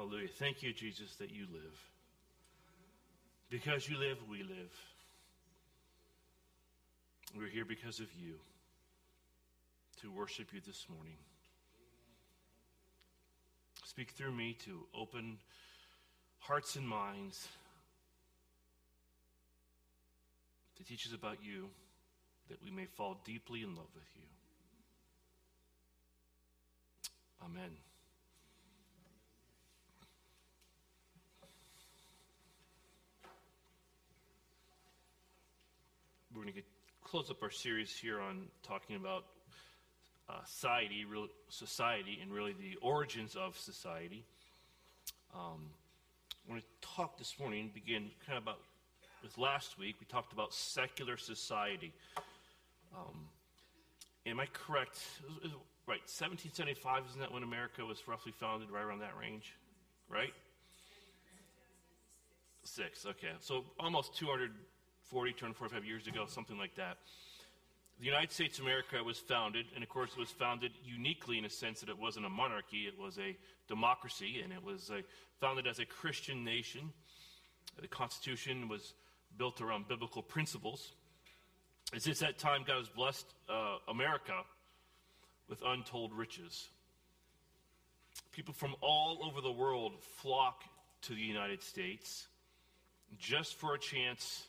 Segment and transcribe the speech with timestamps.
[0.00, 0.28] Hallelujah.
[0.38, 1.78] Thank you, Jesus, that you live.
[3.50, 4.72] Because you live, we live.
[7.36, 8.36] We're here because of you
[10.00, 11.18] to worship you this morning.
[13.84, 15.36] Speak through me to open
[16.38, 17.46] hearts and minds
[20.78, 21.68] to teach us about you
[22.48, 24.22] that we may fall deeply in love with you.
[27.44, 27.89] Amen.
[36.40, 36.62] We're going to
[37.04, 39.26] close up our series here on talking about
[40.26, 44.24] uh, society, real, society, and really the origins of society.
[45.34, 45.68] Um,
[46.46, 48.60] I want to talk this morning, begin kind of about
[49.22, 49.96] with last week.
[50.00, 51.92] We talked about secular society.
[52.96, 53.28] Um,
[54.24, 54.98] am I correct?
[55.86, 59.56] Right, 1775, isn't that when America was roughly founded, right around that range?
[60.08, 60.32] Right?
[62.64, 63.32] Six, okay.
[63.40, 64.14] So almost
[65.10, 66.96] 240, 245 years ago, something like that.
[67.98, 71.44] The United States of America was founded, and of course, it was founded uniquely in
[71.44, 75.02] a sense that it wasn't a monarchy, it was a democracy, and it was a,
[75.40, 76.92] founded as a Christian nation.
[77.80, 78.94] The Constitution was
[79.36, 80.92] built around biblical principles.
[81.92, 84.44] And since that time, God has blessed uh, America
[85.48, 86.68] with untold riches.
[88.30, 90.62] People from all over the world flock
[91.02, 92.28] to the United States
[93.18, 94.46] just for a chance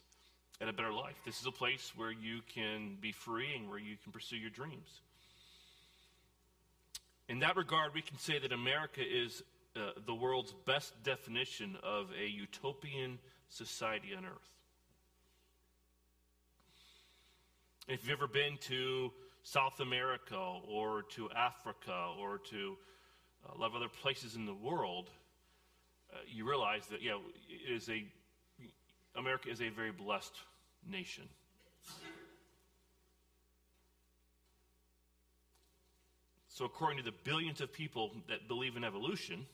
[0.62, 1.16] at a better life.
[1.26, 4.52] This is a place where you can be free and where you can pursue your
[4.52, 5.02] dreams.
[7.28, 9.42] In that regard, we can say that America is
[9.76, 13.18] uh, the world's best definition of a utopian
[13.50, 14.50] society on earth.
[17.88, 19.12] If you've ever been to
[19.44, 20.38] South America
[20.70, 22.78] or to Africa or to
[23.54, 25.10] a lot of other places in the world,
[26.14, 27.18] uh, you realize that, yeah,
[27.50, 28.06] it is a,
[29.16, 30.36] America is a very blessed
[30.90, 31.24] nation.
[36.50, 39.46] So, according to the billions of people that believe in evolution,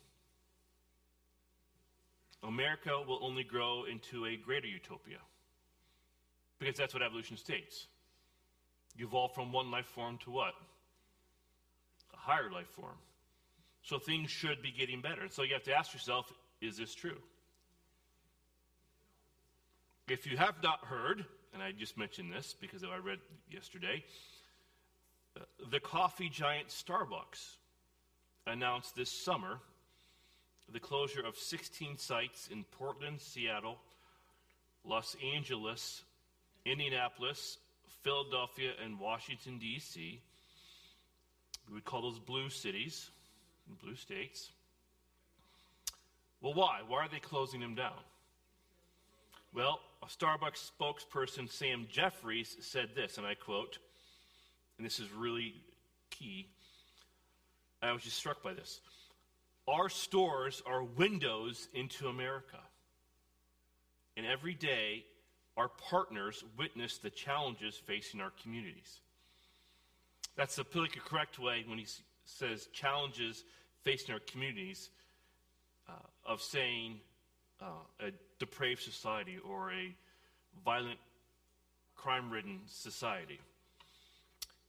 [2.43, 5.19] America will only grow into a greater utopia.
[6.59, 7.87] Because that's what evolution states.
[8.95, 10.53] You evolve from one life form to what?
[12.13, 12.97] A higher life form.
[13.83, 15.27] So things should be getting better.
[15.29, 17.17] So you have to ask yourself is this true?
[20.07, 23.19] If you have not heard, and I just mentioned this because I read
[23.51, 24.05] yesterday,
[25.35, 27.57] uh, the coffee giant Starbucks
[28.45, 29.59] announced this summer
[30.71, 33.79] the closure of 16 sites in Portland, Seattle,
[34.85, 36.03] Los Angeles,
[36.65, 37.57] Indianapolis,
[38.01, 40.21] Philadelphia, and Washington, D.C.
[41.67, 43.09] We would call those blue cities,
[43.81, 44.51] blue states.
[46.39, 46.79] Well, why?
[46.87, 47.99] Why are they closing them down?
[49.53, 53.79] Well, Starbucks spokesperson, Sam Jeffries, said this, and I quote,
[54.77, 55.55] and this is really
[56.11, 56.47] key.
[57.81, 58.79] I was just struck by this.
[59.67, 62.59] Our stores are windows into America.
[64.15, 65.03] And every day,
[65.57, 68.99] our partners witness the challenges facing our communities.
[70.35, 71.87] That's the politically correct way when he
[72.25, 73.43] says challenges
[73.83, 74.89] facing our communities
[75.89, 75.93] uh,
[76.25, 76.99] of saying
[77.61, 79.93] uh, a depraved society or a
[80.63, 80.99] violent,
[81.95, 83.39] crime ridden society.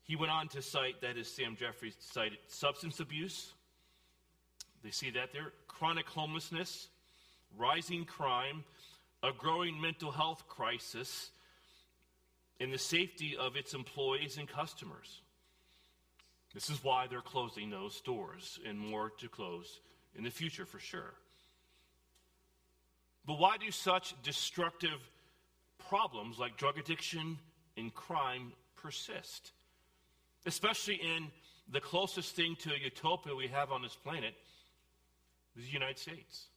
[0.03, 3.53] He went on to cite, that is, Sam Jeffries cited substance abuse.
[4.83, 6.87] They see that there, chronic homelessness,
[7.57, 8.63] rising crime,
[9.21, 11.29] a growing mental health crisis,
[12.59, 15.21] and the safety of its employees and customers.
[16.53, 19.79] This is why they're closing those stores and more to close
[20.17, 21.13] in the future for sure.
[23.29, 24.99] But why do such destructive
[25.87, 27.37] problems like drug addiction
[27.77, 29.51] and crime persist?
[30.47, 31.27] Especially in
[31.71, 34.33] the closest thing to a utopia we have on this planet,
[35.55, 36.47] the United States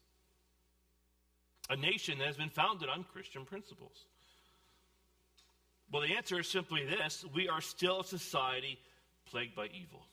[1.68, 4.06] a nation that has been founded on Christian principles?
[5.92, 8.78] Well, the answer is simply this we are still a society
[9.26, 10.06] plagued by evil.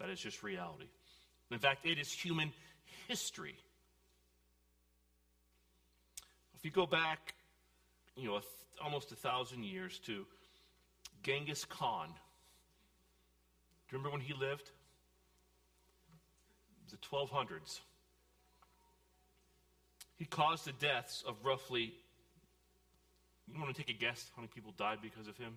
[0.00, 0.90] That is just reality.
[1.50, 2.52] In fact, it is human
[3.08, 3.56] history.
[6.48, 7.34] If you go back,
[8.16, 8.40] you know,
[8.82, 10.26] almost a thousand years to
[11.22, 14.72] Genghis Khan, do you remember when he lived?
[16.90, 17.80] The 1200s.
[20.16, 21.94] He caused the deaths of roughly,
[23.46, 25.56] you want to take a guess how many people died because of him?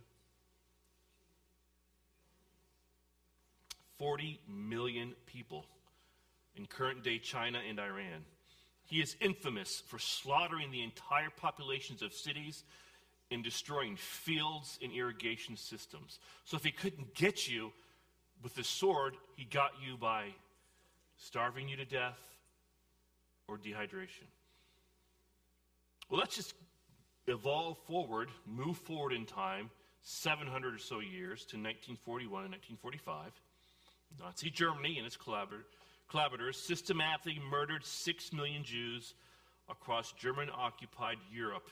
[3.97, 5.65] 40 million people
[6.55, 8.25] in current day China and Iran.
[8.89, 12.63] He is infamous for slaughtering the entire populations of cities
[13.29, 16.17] and destroying fields and irrigation systems.
[16.45, 17.71] So if he couldn't get you
[18.41, 20.29] with the sword, he got you by
[21.17, 22.17] starving you to death
[23.47, 24.25] or dehydration.
[26.09, 26.55] Well, let's just
[27.27, 29.69] evolve forward, move forward in time,
[30.01, 33.31] 700 or so years to 1941 and 1945.
[34.19, 35.15] Nazi Germany and its
[36.09, 39.13] collaborators systematically murdered 6 million Jews
[39.69, 41.69] across German occupied Europe.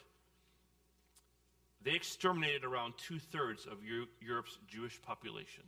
[1.83, 3.77] They exterminated around two thirds of
[4.21, 5.63] Europe's Jewish population.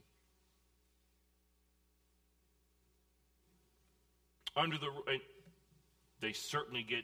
[4.55, 4.89] Under the,
[6.19, 7.03] they certainly get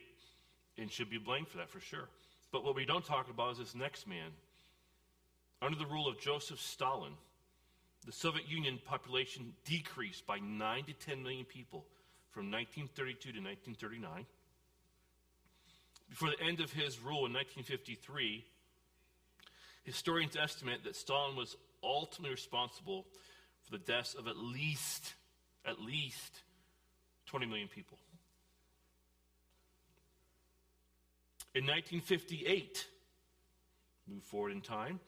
[0.77, 2.09] and should be blamed for that for sure.
[2.51, 4.31] But what we don't talk about is this next man.
[5.61, 7.13] Under the rule of Joseph Stalin,
[8.05, 11.85] the Soviet Union population decreased by 9 to 10 million people
[12.31, 14.25] from 1932 to 1939.
[16.09, 18.45] Before the end of his rule in 1953,
[19.83, 23.05] historians estimate that Stalin was ultimately responsible
[23.63, 25.13] for the deaths of at least,
[25.65, 26.41] at least
[27.25, 27.97] 20 million people.
[31.55, 32.85] In 1958,
[34.07, 34.99] move forward in time,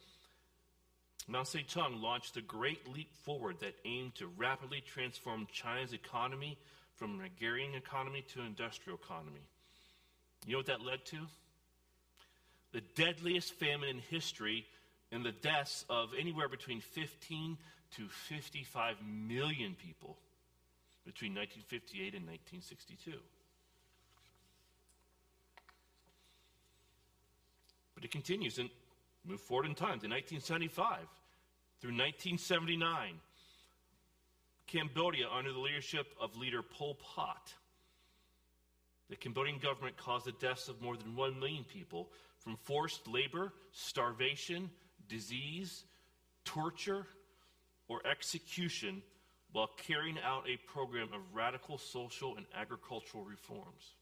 [1.30, 6.56] Mao Zedong launched a Great Leap Forward that aimed to rapidly transform China's economy
[6.96, 9.42] from an agrarian economy to an industrial economy.
[10.46, 11.18] You know what that led to?
[12.72, 14.64] The deadliest famine in history
[15.12, 17.58] and the deaths of anywhere between 15
[17.96, 20.16] to 55 million people
[21.04, 23.12] between 1958 and 1962.
[27.94, 28.70] But it continues and
[29.26, 31.00] move forward in time to 1975
[31.80, 33.14] through 1979.
[34.66, 37.54] Cambodia, under the leadership of leader Pol Pot,
[39.08, 43.52] the Cambodian government caused the deaths of more than 1 million people from forced labor,
[43.72, 44.70] starvation,
[45.08, 45.84] disease,
[46.44, 47.06] torture,
[47.88, 49.02] or execution
[49.52, 53.94] while carrying out a program of radical social and agricultural reforms.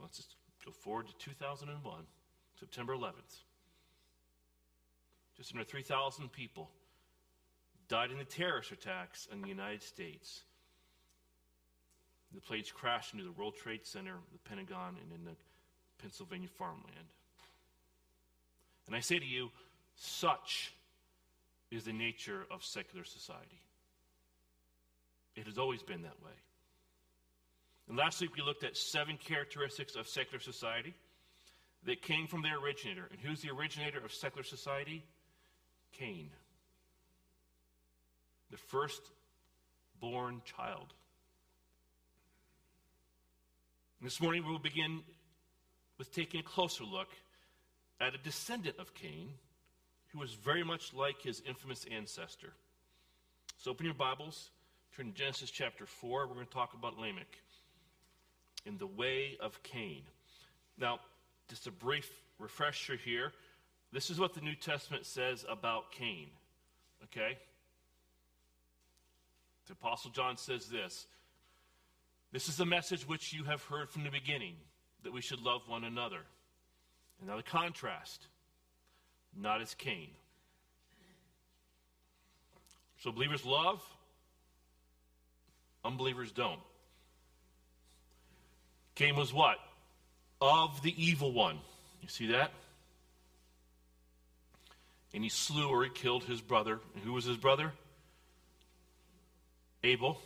[0.00, 0.34] Let's just
[0.64, 2.04] go forward to 2001,
[2.58, 3.42] September 11th.
[5.38, 6.68] Just under 3,000 people
[7.88, 10.42] died in the terrorist attacks in the United States.
[12.34, 15.36] The planes crashed into the World Trade Center, the Pentagon, and in the
[15.98, 17.12] Pennsylvania farmland.
[18.86, 19.50] And I say to you,
[19.96, 20.72] such
[21.70, 23.60] is the nature of secular society.
[25.36, 26.32] It has always been that way.
[27.88, 30.94] And last week we looked at seven characteristics of secular society
[31.84, 33.08] that came from their originator.
[33.10, 35.04] And who's the originator of secular society?
[35.92, 36.30] Cain,
[38.50, 39.02] the first
[40.00, 40.94] born child.
[44.00, 45.00] This morning we will begin
[45.98, 47.08] with taking a closer look
[48.00, 49.30] at a descendant of Cain
[50.12, 52.52] who was very much like his infamous ancestor.
[53.58, 54.50] So open your Bibles,
[54.96, 56.28] turn to Genesis chapter 4.
[56.28, 57.38] We're going to talk about Lamech
[58.66, 60.02] in the way of Cain.
[60.78, 61.00] Now,
[61.48, 62.08] just a brief
[62.38, 63.32] refresher here.
[63.92, 66.28] This is what the New Testament says about Cain.
[67.04, 67.38] Okay?
[69.66, 71.06] The Apostle John says this
[72.32, 74.54] This is the message which you have heard from the beginning,
[75.04, 76.20] that we should love one another.
[77.20, 78.26] And now the contrast
[79.36, 80.08] not as Cain.
[82.98, 83.80] So believers love,
[85.84, 86.60] unbelievers don't.
[88.96, 89.58] Cain was what?
[90.40, 91.58] Of the evil one.
[92.02, 92.50] You see that?
[95.14, 96.80] And he slew or he killed his brother.
[96.94, 97.72] And who was his brother?
[99.82, 100.20] Abel.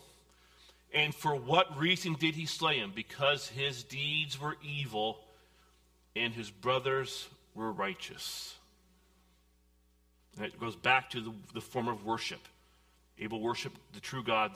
[0.94, 2.92] And for what reason did he slay him?
[2.94, 5.18] Because his deeds were evil
[6.14, 8.54] and his brothers were righteous.
[10.36, 12.40] And it goes back to the, the form of worship.
[13.18, 14.52] Abel worshiped the true God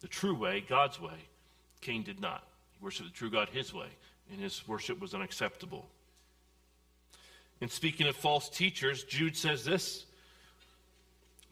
[0.00, 1.16] the true way, God's way.
[1.80, 2.44] Cain did not.
[2.72, 3.88] He worshiped the true God his way,
[4.30, 5.88] and his worship was unacceptable.
[7.60, 10.04] And speaking of false teachers, Jude says this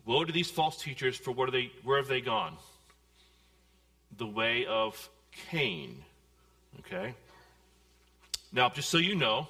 [0.06, 2.56] Woe to these false teachers, for what are they, where have they gone?
[4.18, 5.08] The way of
[5.50, 6.02] Cain.
[6.80, 7.14] Okay?
[8.52, 9.48] Now, just so you know,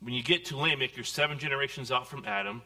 [0.00, 2.62] when you get to Lamech, you're seven generations out from Adam.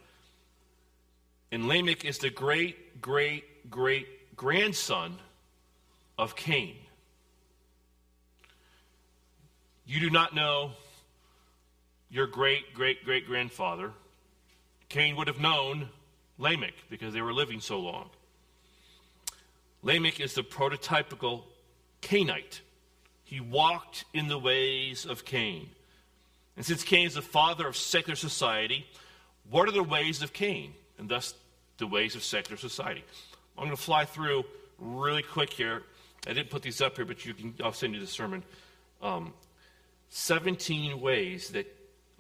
[1.52, 5.18] And Lamech is the great, great, great grandson
[6.18, 6.76] of Cain.
[9.87, 10.72] You do not know
[12.10, 13.92] your great great great grandfather.
[14.88, 15.88] Cain would have known
[16.38, 18.10] Lamech because they were living so long.
[19.82, 21.44] Lamech is the prototypical
[22.00, 22.60] Cainite.
[23.24, 25.70] He walked in the ways of Cain.
[26.56, 28.86] And since Cain is the father of secular society,
[29.48, 30.74] what are the ways of Cain?
[30.98, 31.34] And thus
[31.78, 33.04] the ways of secular society.
[33.56, 34.44] I'm going to fly through
[34.78, 35.82] really quick here.
[36.26, 38.42] I didn't put these up here, but you can, I'll send you the sermon.
[39.00, 39.32] Um,
[40.10, 41.66] 17 ways that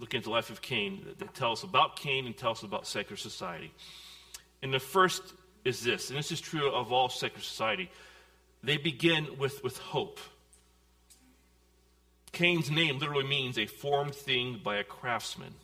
[0.00, 2.62] look into the life of Cain that, that tell us about Cain and tell us
[2.62, 3.72] about secular society.
[4.62, 5.22] And the first
[5.64, 7.90] is this, and this is true of all secular society.
[8.62, 10.18] They begin with, with hope.
[12.32, 15.54] Cain's name literally means a formed thing by a craftsman.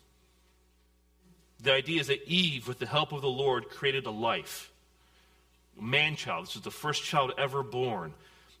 [1.61, 4.71] The idea is that Eve, with the help of the Lord, created a life.
[5.79, 6.45] Man child.
[6.45, 8.13] This is the first child ever born.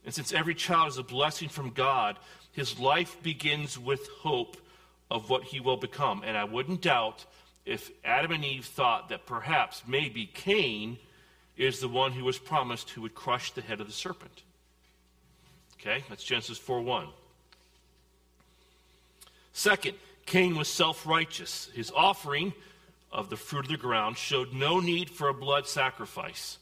[0.05, 2.17] And since every child is a blessing from God,
[2.53, 4.57] his life begins with hope
[5.09, 6.23] of what he will become.
[6.25, 7.25] And I wouldn't doubt
[7.65, 10.97] if Adam and Eve thought that perhaps, maybe Cain
[11.57, 14.43] is the one who was promised who would crush the head of the serpent.
[15.79, 17.07] Okay, that's Genesis 4 1.
[19.53, 19.95] Second,
[20.25, 21.69] Cain was self righteous.
[21.73, 22.53] His offering
[23.11, 26.57] of the fruit of the ground showed no need for a blood sacrifice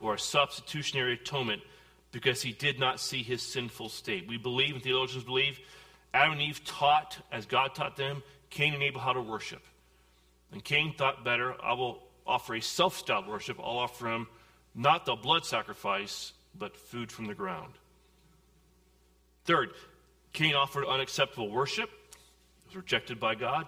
[0.00, 1.62] or a substitutionary atonement
[2.12, 4.26] because he did not see his sinful state.
[4.26, 5.58] We believe, and theologians believe,
[6.14, 9.62] Adam and Eve taught, as God taught them, Cain and Abel how to worship.
[10.52, 13.58] And Cain thought better, I will offer a self styled worship.
[13.58, 14.26] I'll offer him
[14.74, 17.74] not the blood sacrifice, but food from the ground.
[19.44, 19.70] Third,
[20.32, 21.90] Cain offered unacceptable worship.
[22.12, 23.66] It was rejected by God.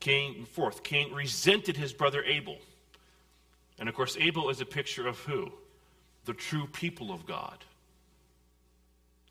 [0.00, 2.58] Cain, fourth, Cain resented his brother Abel.
[3.78, 5.52] And of course, Abel is a picture of who?
[6.24, 7.64] The true people of God,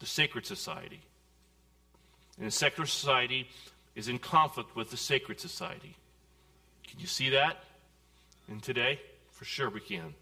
[0.02, 1.00] the sacred society.
[2.38, 3.48] And the secular society
[3.96, 5.96] is in conflict with the sacred society.
[6.88, 7.64] Can you see that
[8.50, 9.00] And today?
[9.30, 10.14] For sure we can.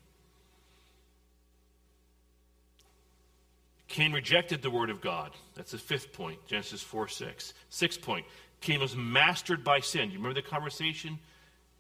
[3.88, 5.32] Cain rejected the word of God.
[5.56, 7.54] That's the fifth point, Genesis 4 6.
[7.70, 8.26] Sixth point,
[8.62, 10.10] Cain was mastered by sin.
[10.10, 11.18] Do You remember the conversation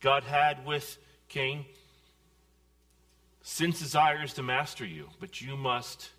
[0.01, 1.65] God had with Cain?
[3.41, 6.09] Sin desires to master you, but you must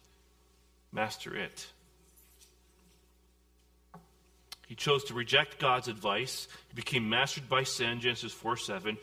[0.92, 1.66] master it.
[4.66, 6.46] He chose to reject God's advice.
[6.68, 8.96] He became mastered by sin, Genesis 4 7.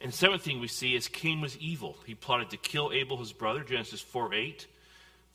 [0.00, 1.96] And the seventh thing we see is Cain was evil.
[2.06, 4.66] He plotted to kill Abel, his brother, Genesis 4 8.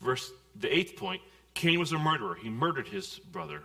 [0.00, 1.22] Verse the eighth point,
[1.54, 2.34] Cain was a murderer.
[2.34, 3.62] He murdered his brother.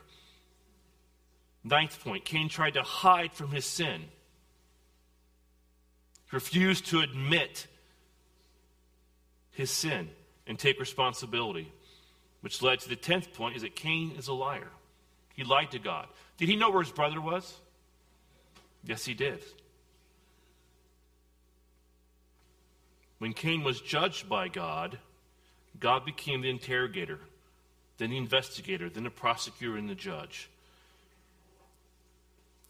[1.63, 4.01] Ninth point, Cain tried to hide from his sin.
[6.29, 7.67] He refused to admit
[9.51, 10.09] his sin
[10.47, 11.71] and take responsibility.
[12.43, 14.67] Which led to the tenth point is that Cain is a liar.
[15.33, 16.07] He lied to God.
[16.35, 17.55] Did he know where his brother was?
[18.83, 19.39] Yes, he did.
[23.19, 24.97] When Cain was judged by God,
[25.79, 27.21] God became the interrogator,
[27.97, 30.49] then the investigator, then the prosecutor, and the judge.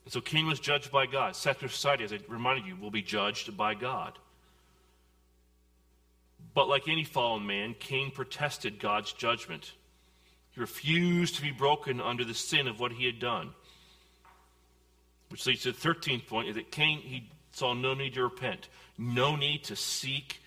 [0.06, 1.36] And so Cain was judged by God.
[1.36, 4.20] Society, as I reminded you, will be judged by God.
[6.54, 9.74] But like any fallen man, Cain protested God's judgment.
[10.52, 13.52] He refused to be broken under the sin of what he had done.
[15.30, 18.68] Which leads to the 13th point is that Cain, he saw no need to repent,
[18.98, 20.42] no need to seek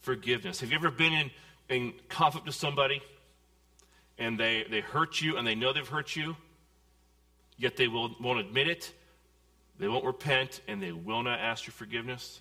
[0.00, 0.60] forgiveness.
[0.60, 1.30] Have you ever been in,
[1.68, 3.00] in conflict with somebody
[4.18, 6.36] and they, they hurt you and they know they've hurt you,
[7.56, 8.92] yet they will, won't admit it,
[9.78, 12.40] they won't repent, and they will not ask your forgiveness?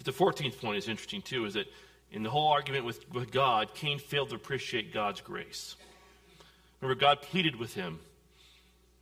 [0.00, 1.70] But the 14th point is interesting too, is that
[2.10, 5.76] in the whole argument with, with God, Cain failed to appreciate God's grace.
[6.80, 7.98] Remember, God pleaded with him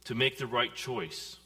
[0.06, 1.36] to make the right choice.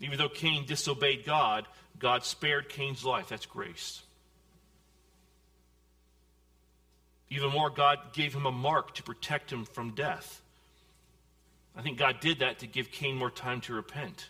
[0.00, 1.66] Even though Cain disobeyed God,
[1.98, 3.30] God spared Cain's life.
[3.30, 4.02] That's grace.
[7.30, 10.42] Even more, God gave him a mark to protect him from death.
[11.74, 14.28] I think God did that to give Cain more time to repent.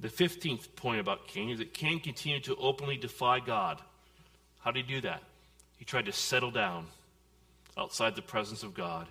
[0.00, 3.80] The 15th point about Cain is that Cain continued to openly defy God.
[4.60, 5.22] How did he do that?
[5.76, 6.86] He tried to settle down
[7.76, 9.06] outside the presence of God,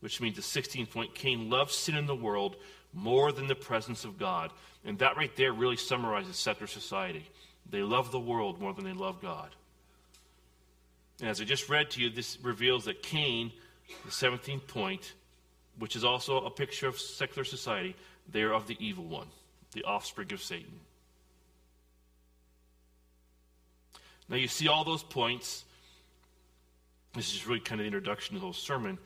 [0.00, 2.56] which means the 16th point Cain loved sin in the world
[2.94, 4.52] more than the presence of God.
[4.84, 7.28] And that right there really summarizes secular society.
[7.68, 9.50] They love the world more than they love God.
[11.20, 13.50] And as I just read to you, this reveals that Cain,
[14.04, 15.14] the 17th point,
[15.78, 17.96] which is also a picture of secular society,
[18.30, 19.26] they are of the evil one
[19.72, 20.80] the offspring of Satan.
[24.28, 25.64] Now, you see all those points.
[27.14, 28.98] This is really kind of the introduction to the whole sermon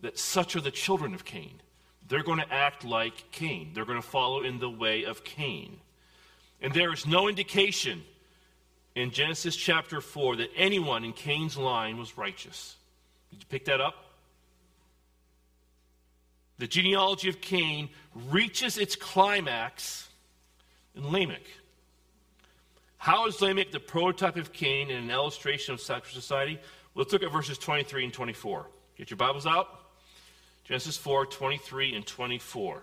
[0.00, 1.60] that such are the children of Cain.
[2.08, 3.70] they're going to act like Cain.
[3.72, 5.78] They're going to follow in the way of Cain.
[6.60, 8.02] And there is no indication
[8.96, 12.76] in Genesis chapter 4 that anyone in Cain's line was righteous.
[13.30, 14.09] Did you pick that up?
[16.60, 17.88] The genealogy of Cain
[18.28, 20.10] reaches its climax
[20.94, 21.46] in Lamech.
[22.98, 26.60] How is Lamech the prototype of Cain and an illustration of secular society?
[26.94, 28.66] Let's look at verses 23 and 24.
[28.98, 29.68] Get your Bibles out.
[30.64, 32.82] Genesis 4 23 and 24.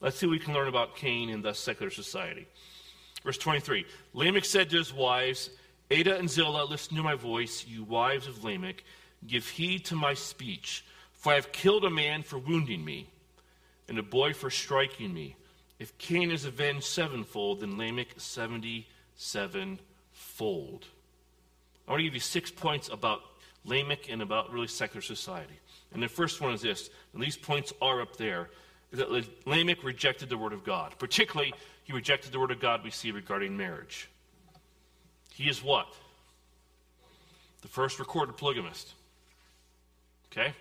[0.00, 2.48] Let's see what we can learn about Cain and thus secular society.
[3.22, 5.50] Verse 23 Lamech said to his wives,
[5.92, 8.82] Adah and Zillah, listen to my voice, you wives of Lamech.
[9.26, 13.08] Give heed to my speech, for I have killed a man for wounding me,
[13.88, 15.36] and a boy for striking me.
[15.78, 20.86] If Cain is avenged sevenfold, then Lamech seventy sevenfold.
[21.86, 23.20] I want to give you six points about
[23.64, 25.58] Lamech and about really secular society.
[25.92, 28.50] And the first one is this, and these points are up there,
[28.92, 29.10] is that
[29.46, 30.94] Lamech rejected the word of God.
[30.98, 31.52] Particularly,
[31.82, 34.08] he rejected the word of God we see regarding marriage.
[35.32, 35.92] He is what?
[37.62, 38.92] The first recorded polygamist.
[40.36, 40.52] Okay?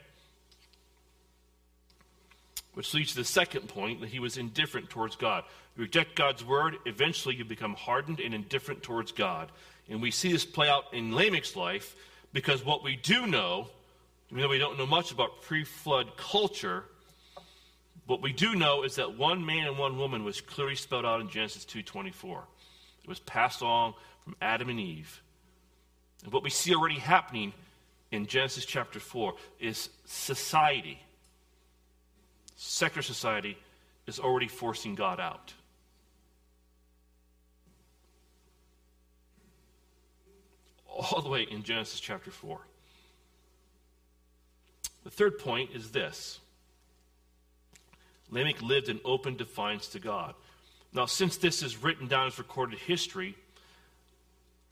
[2.74, 5.44] Which leads to the second point that he was indifferent towards God.
[5.76, 9.52] You reject God's word, eventually you become hardened and indifferent towards God.
[9.90, 11.96] And we see this play out in Lamech's life
[12.32, 13.68] because what we do know,
[14.30, 16.84] even though we don't know much about pre flood culture,
[18.06, 21.22] what we do know is that one man and one woman was clearly spelled out
[21.22, 22.44] in Genesis 2:24.
[23.04, 25.22] It was passed on from Adam and Eve.
[26.24, 27.54] And what we see already happening
[28.14, 31.00] in Genesis chapter 4 is society,
[32.56, 33.58] secular society,
[34.06, 35.52] is already forcing God out.
[40.88, 42.60] All the way in Genesis chapter 4.
[45.04, 46.40] The third point is this
[48.30, 50.36] Lamech lived in open defiance to God.
[50.94, 53.36] Now, since this is written down as recorded history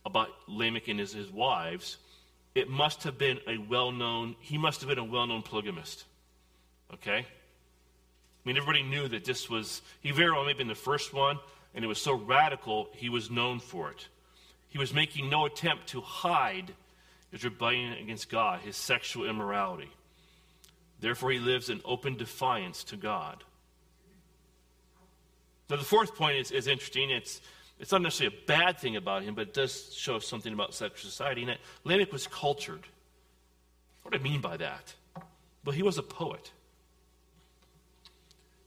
[0.06, 1.98] about Lamech and his, his wives,
[2.54, 6.06] it must have been a well known, he must have been a well known polygamist.
[6.94, 7.20] Okay?
[7.20, 11.14] I mean, everybody knew that this was, he very well may have been the first
[11.14, 11.40] one,
[11.74, 14.08] and it was so radical, he was known for it.
[14.70, 16.74] He was making no attempt to hide
[17.32, 19.90] his rebellion against God, his sexual immorality.
[21.00, 23.44] Therefore, he lives in open defiance to God.
[25.70, 27.10] Now, the fourth point is, is interesting.
[27.10, 27.42] It's,
[27.82, 31.00] it's not necessarily a bad thing about him, but it does show something about secular
[31.00, 31.41] society.
[31.41, 32.86] And Lamech was cultured.
[34.04, 34.94] What do I mean by that?
[35.65, 36.52] Well, he was a poet.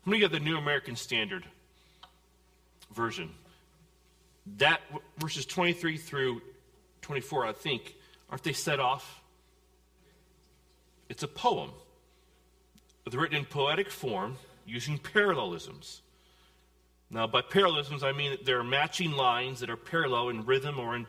[0.05, 1.45] Let me get the New American Standard
[2.93, 3.31] version.
[4.59, 4.81] That
[5.19, 6.43] verses 23 through
[7.03, 7.95] 24, I think,
[8.29, 9.23] aren't they set off?
[11.09, 11.71] It's a poem.
[13.07, 16.03] It's written in poetic form using parallelisms.
[17.15, 20.81] Now, by parallelisms, I mean that there are matching lines that are parallel in rhythm
[20.81, 21.07] or in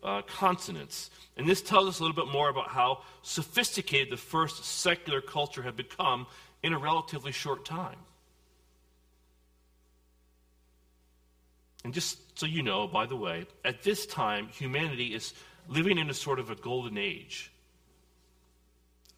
[0.00, 1.10] uh, consonants.
[1.36, 5.62] And this tells us a little bit more about how sophisticated the first secular culture
[5.62, 6.28] had become
[6.62, 7.96] in a relatively short time.
[11.82, 15.34] And just so you know, by the way, at this time, humanity is
[15.66, 17.50] living in a sort of a golden age.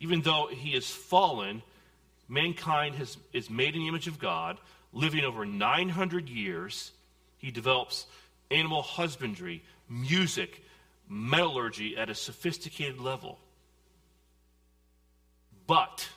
[0.00, 1.62] Even though he is fallen,
[2.26, 4.56] mankind has, is made in the image of God
[4.92, 6.92] living over 900 years,
[7.38, 8.06] he develops
[8.50, 10.62] animal husbandry, music,
[11.08, 13.38] metallurgy at a sophisticated level.
[15.66, 16.08] But,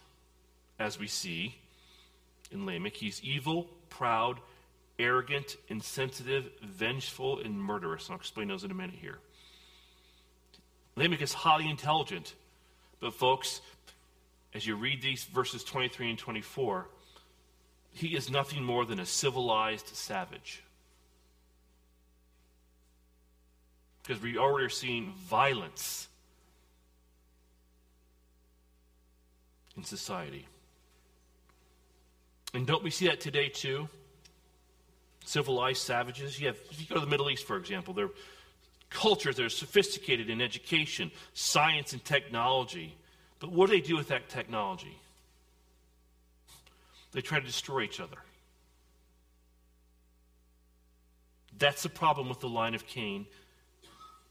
[0.79, 1.55] as we see
[2.51, 4.39] in Lamech, he's evil, proud,
[4.99, 8.09] arrogant, insensitive, vengeful, and murderous.
[8.09, 9.19] I'll explain those in a minute here.
[10.95, 12.33] Lamech is highly intelligent,
[12.99, 13.61] but, folks,
[14.53, 16.87] as you read these verses 23 and 24,
[17.95, 20.61] he is nothing more than a civilized savage.
[24.03, 26.09] Because we already are seeing violence
[29.77, 30.45] in society.
[32.53, 33.87] And don't we see that today too?
[35.23, 36.39] Civilized savages.
[36.39, 38.09] You have, if you go to the Middle East, for example, they're
[38.89, 42.95] cultures that are sophisticated in education, science, and technology.
[43.39, 44.99] But what do they do with that technology?
[47.15, 48.17] They try to destroy each other.
[51.57, 53.25] That's the problem with the line of Cain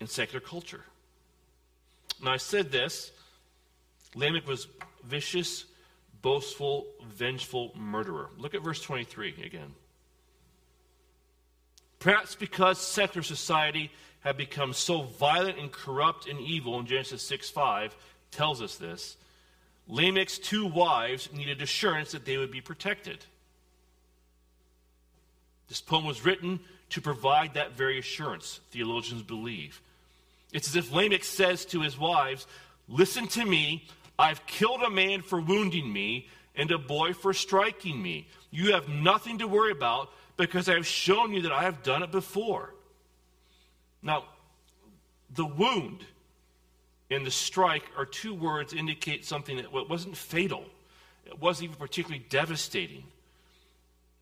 [0.00, 0.82] in secular culture.
[2.22, 3.10] Now, I said this
[4.14, 4.68] Lamech was
[5.02, 5.64] vicious,
[6.20, 8.28] boastful, vengeful murderer.
[8.36, 9.74] Look at verse 23 again.
[12.00, 17.48] Perhaps because secular society had become so violent and corrupt and evil, in Genesis 6
[17.48, 17.96] 5
[18.30, 19.16] tells us this,
[19.88, 23.24] Lamech's two wives needed assurance that they would be protected.
[25.68, 29.80] This poem was written to provide that very assurance, theologians believe.
[30.52, 32.46] It's as if Lamech says to his wives,
[32.88, 33.86] Listen to me,
[34.18, 38.28] I've killed a man for wounding me and a boy for striking me.
[38.50, 42.02] You have nothing to worry about because I have shown you that I have done
[42.02, 42.74] it before.
[44.02, 44.24] Now,
[45.34, 46.04] the wound
[47.10, 50.64] and the strike are two words indicate something that wasn't fatal.
[51.26, 53.04] It wasn't even particularly devastating.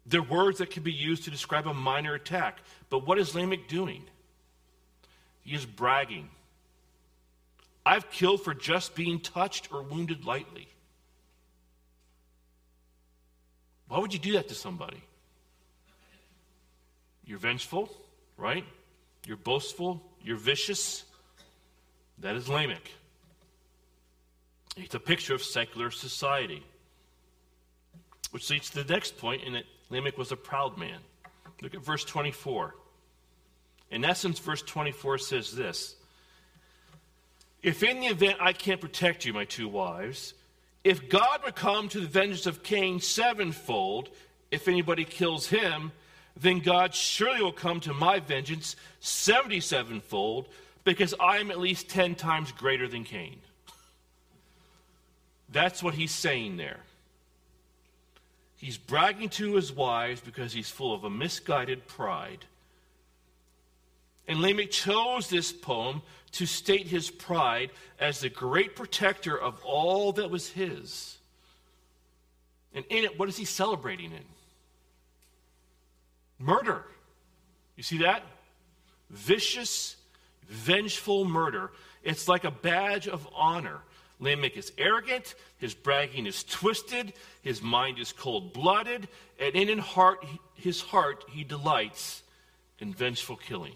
[0.06, 2.58] They're words that can be used to describe a minor attack.
[2.90, 4.02] But what is Lamech doing?
[5.42, 6.28] He is bragging.
[7.84, 10.68] I've killed for just being touched or wounded lightly.
[13.88, 15.02] Why would you do that to somebody?
[17.24, 17.90] You're vengeful,
[18.36, 18.64] right?
[19.26, 20.02] You're boastful.
[20.22, 21.04] You're vicious.
[22.22, 22.88] That is Lamech.
[24.76, 26.62] It's a picture of secular society.
[28.30, 30.98] Which leads to the next point in that Lamech was a proud man.
[31.60, 32.74] Look at verse 24.
[33.90, 35.96] In essence, verse 24 says this
[37.62, 40.32] If in the event I can't protect you, my two wives,
[40.84, 44.10] if God would come to the vengeance of Cain sevenfold,
[44.50, 45.90] if anybody kills him,
[46.36, 50.48] then God surely will come to my vengeance seventy-sevenfold,
[50.84, 53.38] because I am at least ten times greater than Cain.
[55.50, 56.80] That's what he's saying there.
[58.56, 62.44] He's bragging to his wives because he's full of a misguided pride.
[64.28, 66.00] And Lamech chose this poem
[66.32, 71.18] to state his pride as the great protector of all that was his.
[72.74, 74.24] And in it, what is he celebrating in?
[76.38, 76.84] Murder.
[77.76, 78.22] You see that?
[79.10, 79.96] Vicious,
[80.52, 81.70] vengeful murder.
[82.02, 83.80] It's like a badge of honor.
[84.20, 87.12] Lamech is arrogant, his bragging is twisted,
[87.42, 89.08] his mind is cold blooded,
[89.40, 92.22] and in heart, his heart he delights
[92.78, 93.74] in vengeful killing.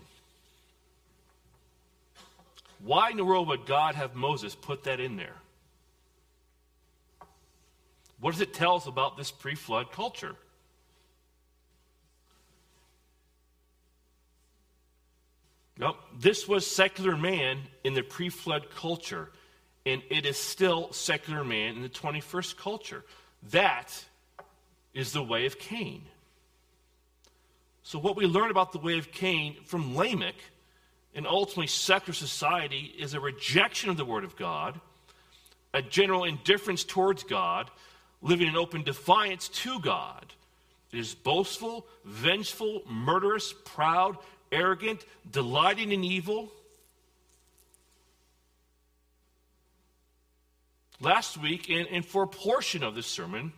[2.79, 5.35] Why in the world would God have Moses put that in there?
[8.21, 10.37] What does it tell us about this pre flood culture?
[15.79, 15.97] Nope.
[16.19, 19.31] This was secular man in the pre flood culture
[19.87, 23.05] and it is still secular man in the 21st culture.
[23.51, 24.05] That
[24.93, 26.03] is the way of Cain.
[27.85, 30.35] So, what we learn about the way of Cain from Lamech
[31.15, 34.81] and ultimately secular society is a rejection of the Word of God,
[35.73, 37.71] a general indifference towards God,
[38.21, 40.33] living in open defiance to God.
[40.93, 44.19] It is boastful, vengeful, murderous, proud,
[44.57, 46.51] arrogant, delighting in evil
[51.01, 53.53] Last week, and, and for a portion of this sermon,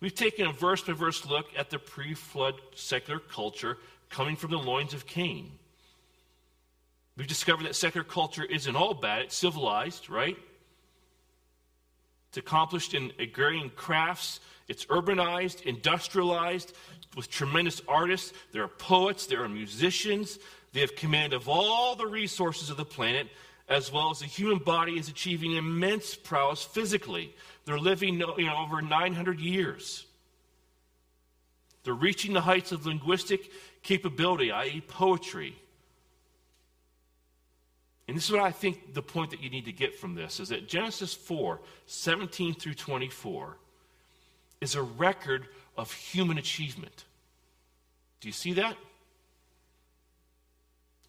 [0.00, 3.78] we've taken a verse by verse look at the pre flood secular culture
[4.10, 5.50] coming from the loins of Cain.
[7.16, 10.36] We've discovered that secular culture isn't all bad, it's civilized, right?
[12.28, 16.74] It's accomplished in agrarian crafts, it's urbanized, industrialized,
[17.16, 18.32] with tremendous artists.
[18.52, 20.38] There are poets, there are musicians.
[20.72, 23.28] They have command of all the resources of the planet,
[23.68, 27.34] as well as the human body is achieving immense prowess physically.
[27.64, 30.06] They're living you know, over 900 years.
[31.84, 33.50] They're reaching the heights of linguistic
[33.82, 35.56] capability, i.e., poetry.
[38.08, 40.40] And this is what I think the point that you need to get from this
[40.40, 43.56] is that Genesis 4 17 through 24
[44.60, 47.04] is a record of human achievement.
[48.20, 48.76] Do you see that?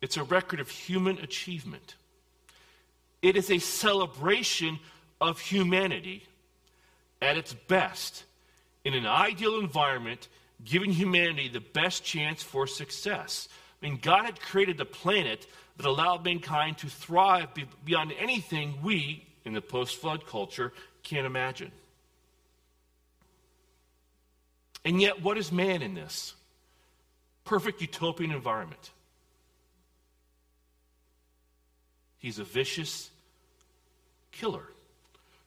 [0.01, 1.95] It's a record of human achievement.
[3.21, 4.79] It is a celebration
[5.21, 6.23] of humanity
[7.21, 8.25] at its best
[8.83, 10.27] in an ideal environment,
[10.65, 13.47] giving humanity the best chance for success.
[13.81, 15.47] I mean, God had created the planet
[15.77, 17.47] that allowed mankind to thrive
[17.85, 20.73] beyond anything we, in the post flood culture,
[21.03, 21.71] can imagine.
[24.85, 26.33] And yet, what is man in this?
[27.45, 28.91] Perfect utopian environment.
[32.17, 33.09] He's a vicious,
[34.31, 34.63] killer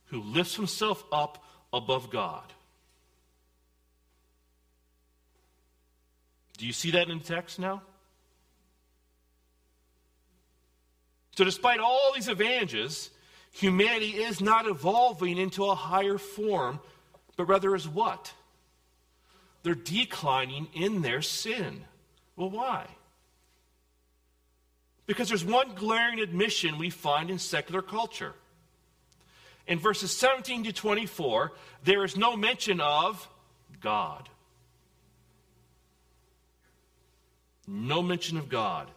[0.07, 2.44] who lifts himself up above God.
[6.59, 7.83] Do you see that in the text now?
[11.37, 13.11] So, despite all these advantages,
[13.53, 16.81] humanity is not evolving into a higher form,
[17.37, 18.33] but rather is what?
[19.66, 21.83] They're declining in their sin.
[22.37, 22.87] Well, why?
[25.07, 28.35] Because there's one glaring admission we find in secular culture
[29.66, 31.52] in verses 17 to 24,
[31.83, 33.29] there is no mention of
[33.81, 34.29] God.
[37.66, 38.88] No mention of God.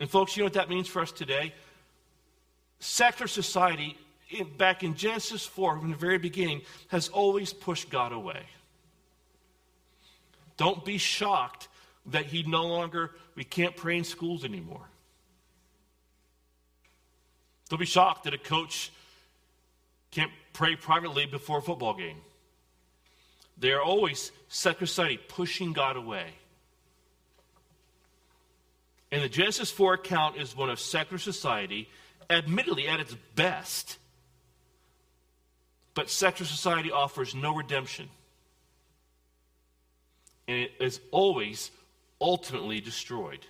[0.00, 1.54] And, folks, you know what that means for us today?
[2.80, 3.96] Secular society,
[4.56, 8.42] back in Genesis 4, from the very beginning, has always pushed God away.
[10.56, 11.68] Don't be shocked
[12.06, 14.88] that he no longer, we can't pray in schools anymore.
[17.68, 18.90] Don't be shocked that a coach
[20.10, 22.16] can't pray privately before a football game.
[23.58, 26.26] They are always, secular society, pushing God away.
[29.10, 31.88] And the Genesis 4 account is one of secular society,
[32.30, 33.98] admittedly at its best.
[35.98, 38.08] But secular society offers no redemption.
[40.46, 41.72] And it is always
[42.20, 43.44] ultimately destroyed.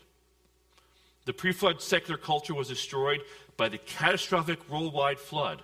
[1.27, 3.21] The pre flood secular culture was destroyed
[3.59, 5.61] by the catastrophic worldwide flood.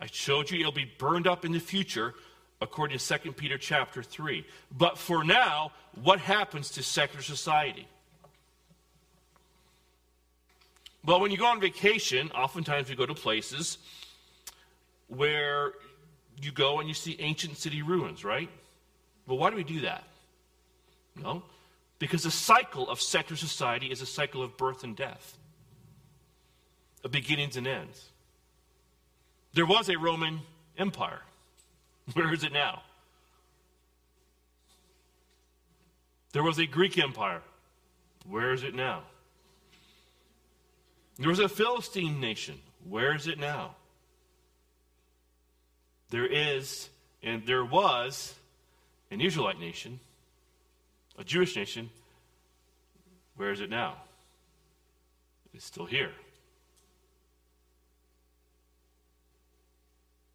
[0.00, 2.14] I showed you it'll be burned up in the future
[2.62, 4.46] according to 2 Peter chapter 3.
[4.78, 7.86] But for now, what happens to secular society?
[11.04, 13.76] Well, when you go on vacation, oftentimes you go to places
[15.08, 15.72] where
[16.44, 18.48] you go and you see ancient city ruins, right?
[19.26, 20.04] Well, why do we do that?
[21.16, 21.42] No,
[21.98, 25.36] because the cycle of secular society is a cycle of birth and death,
[27.04, 28.04] of beginnings and ends.
[29.54, 30.40] There was a Roman
[30.76, 31.22] Empire.
[32.14, 32.82] Where is it now?
[36.32, 37.42] There was a Greek Empire.
[38.28, 39.02] Where is it now?
[41.18, 42.60] There was a Philistine nation.
[42.88, 43.74] Where is it now?
[46.10, 46.88] There is,
[47.22, 48.34] and there was,
[49.10, 50.00] an Israelite nation,
[51.18, 51.90] a Jewish nation.
[53.36, 53.94] Where is it now?
[55.54, 56.12] It's still here.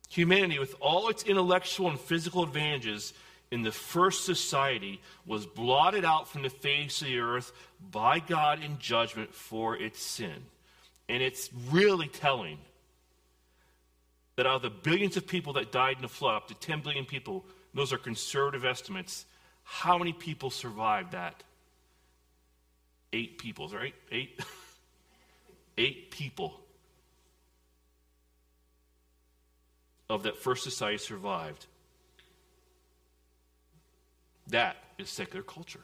[0.10, 3.14] Humanity, with all its intellectual and physical advantages
[3.50, 7.52] in the first society, was blotted out from the face of the earth
[7.92, 10.36] by God in judgment for its sin.
[11.10, 12.60] And it's really telling
[14.36, 16.82] that out of the billions of people that died in the flood, up to 10
[16.82, 19.26] billion people, those are conservative estimates,
[19.64, 21.44] how many people survived that?
[23.12, 23.96] Eight people, right?
[24.12, 24.40] Eight?
[25.78, 26.60] Eight people
[30.10, 31.66] of that first society survived.
[34.48, 35.80] That is secular culture.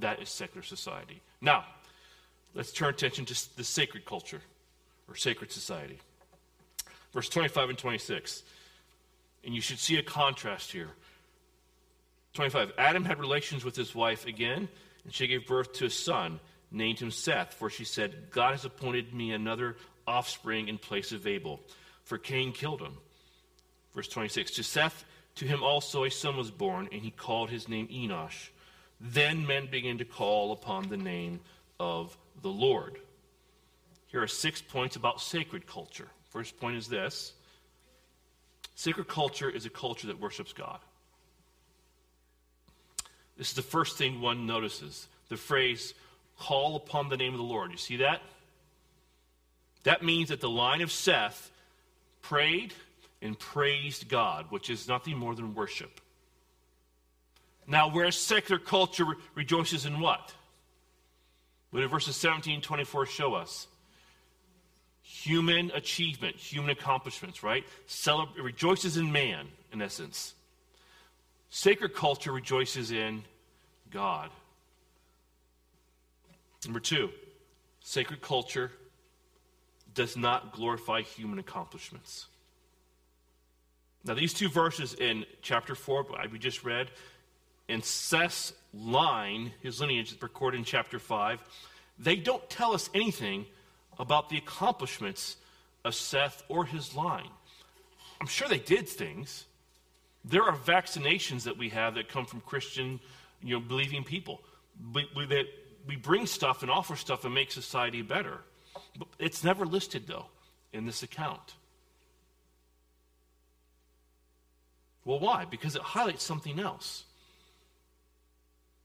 [0.00, 1.20] That is secular society.
[1.40, 1.64] Now,
[2.54, 4.40] let's turn attention to the sacred culture
[5.08, 5.98] or sacred society.
[7.12, 8.42] Verse 25 and 26.
[9.44, 10.90] And you should see a contrast here.
[12.34, 12.72] 25.
[12.78, 14.68] Adam had relations with his wife again,
[15.04, 18.64] and she gave birth to a son, named him Seth, for she said, God has
[18.64, 21.60] appointed me another offspring in place of Abel,
[22.04, 22.96] for Cain killed him.
[23.94, 25.04] Verse 26 To Seth,
[25.36, 28.48] to him also a son was born, and he called his name Enosh.
[29.00, 31.40] Then men began to call upon the name
[31.78, 32.98] of the Lord.
[34.06, 36.08] Here are six points about sacred culture.
[36.32, 37.34] First point is this
[38.74, 40.78] sacred culture is a culture that worships God.
[43.36, 45.92] This is the first thing one notices the phrase,
[46.38, 47.70] call upon the name of the Lord.
[47.70, 48.22] You see that?
[49.84, 51.50] That means that the line of Seth
[52.22, 52.72] prayed
[53.20, 56.00] and praised God, which is nothing more than worship.
[57.66, 60.34] Now, where secular culture rejoices in what?
[61.70, 63.66] What do verses 17 and 24 show us?
[65.02, 67.64] Human achievement, human accomplishments, right?
[67.88, 70.34] Celeb- rejoices in man, in essence.
[71.50, 73.24] Sacred culture rejoices in
[73.90, 74.30] God.
[76.64, 77.10] Number two,
[77.80, 78.70] sacred culture
[79.94, 82.26] does not glorify human accomplishments.
[84.04, 86.90] Now, these two verses in chapter 4, we just read,
[87.68, 91.42] and Seth's line, his lineage, is recorded in chapter 5,
[91.98, 93.46] they don't tell us anything
[93.98, 95.36] about the accomplishments
[95.84, 97.30] of Seth or his line.
[98.20, 99.44] I'm sure they did things.
[100.24, 103.00] There are vaccinations that we have that come from Christian,
[103.42, 104.40] you know, believing people.
[104.94, 105.46] We, we, that
[105.86, 108.38] we bring stuff and offer stuff and make society better.
[108.98, 110.26] But it's never listed, though,
[110.72, 111.54] in this account.
[115.04, 115.44] Well, why?
[115.44, 117.04] Because it highlights something else.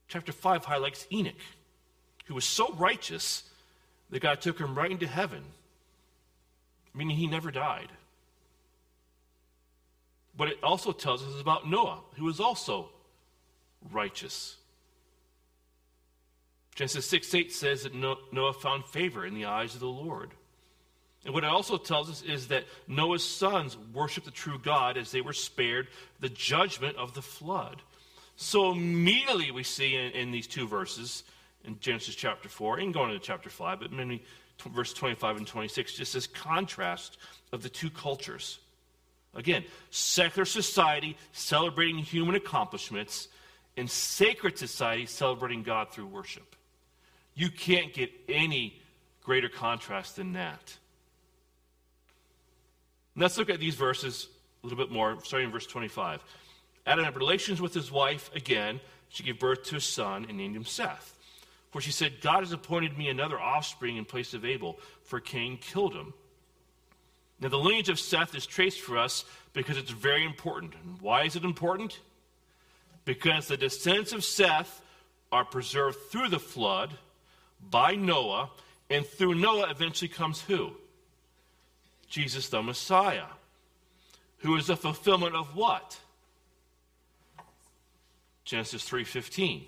[0.08, 1.36] Chapter 5 highlights Enoch,
[2.26, 3.43] who was so righteous
[4.10, 5.43] that God took him right into heaven,
[6.93, 7.89] meaning he never died.
[10.36, 12.89] But it also tells us about Noah, who was also
[13.91, 14.56] righteous.
[16.76, 20.32] Genesis 6 8 says that Noah found favor in the eyes of the Lord.
[21.26, 25.12] And what it also tells us is that Noah's sons worshiped the true God as
[25.12, 25.88] they were spared
[26.20, 27.82] the judgment of the flood.
[28.36, 31.24] So immediately we see in, in these two verses,
[31.67, 34.23] in Genesis chapter 4, and going into chapter 5, but maybe
[34.58, 37.17] t- verse 25 and 26, just this contrast
[37.51, 38.60] of the two cultures.
[39.36, 43.27] Again, secular society celebrating human accomplishments,
[43.75, 46.56] and sacred society celebrating God through worship.
[47.36, 48.82] You can't get any
[49.23, 50.75] greater contrast than that.
[53.15, 54.27] Let's look at these verses
[54.63, 56.23] a little bit more, starting in verse 25.
[56.88, 58.80] Adam had relations with his wife again.
[59.10, 61.16] She gave birth to a son and named him Seth.
[61.71, 65.58] For she said, God has appointed me another offspring in place of Abel, for Cain
[65.58, 66.13] killed him.
[67.39, 70.73] Now, the lineage of Seth is traced for us because it's very important.
[70.84, 71.99] And why is it important?
[73.06, 74.82] Because the descendants of Seth
[75.32, 76.93] are preserved through the flood
[77.69, 78.49] by Noah,
[78.89, 80.71] and through Noah eventually comes who?
[82.08, 83.25] Jesus the Messiah,
[84.39, 85.99] who is the fulfillment of what?
[88.45, 89.65] Genesis 3:15.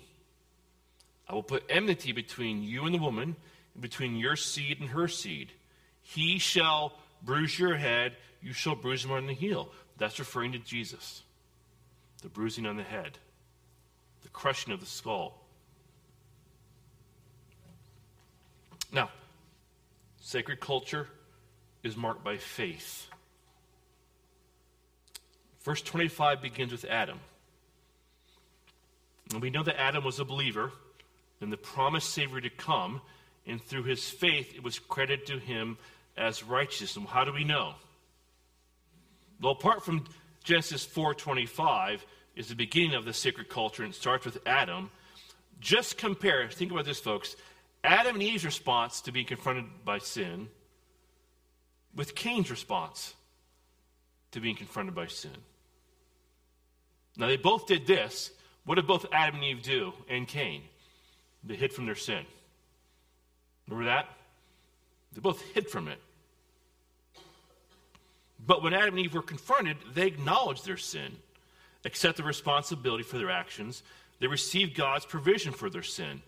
[1.30, 3.36] I will put enmity between you and the woman,
[3.74, 5.52] and between your seed and her seed.
[6.02, 9.70] He shall bruise your head, you shall bruise him on the heel.
[9.96, 11.22] That's referring to Jesus.
[12.22, 13.16] The bruising on the head,
[14.22, 15.40] the crushing of the skull.
[18.92, 19.10] Now,
[20.20, 21.06] sacred culture
[21.84, 23.06] is marked by faith.
[25.62, 27.20] Verse 25 begins with Adam.
[29.32, 30.72] And we know that Adam was a believer
[31.40, 33.00] in the promised Savior to come,
[33.46, 35.78] and through his faith it was credited to him
[36.16, 36.96] as righteous.
[36.96, 37.74] And how do we know?
[39.40, 40.06] Well, apart from
[40.44, 42.04] Genesis 4:25
[42.36, 44.90] is the beginning of the sacred culture and starts with Adam.
[45.60, 47.36] Just compare, think about this, folks.
[47.82, 50.48] Adam and Eve's response to being confronted by sin
[51.94, 53.14] with Cain's response
[54.32, 55.36] to being confronted by sin.
[57.16, 58.30] Now, they both did this.
[58.64, 60.62] What did both Adam and Eve do and Cain?
[61.44, 62.24] They hid from their sin.
[63.68, 64.08] Remember that?
[65.12, 65.98] They both hid from it.
[68.46, 71.16] But when Adam and Eve were confronted, they acknowledged their sin,
[71.84, 73.82] accepted responsibility for their actions.
[74.18, 76.22] They received God's provision for their sin,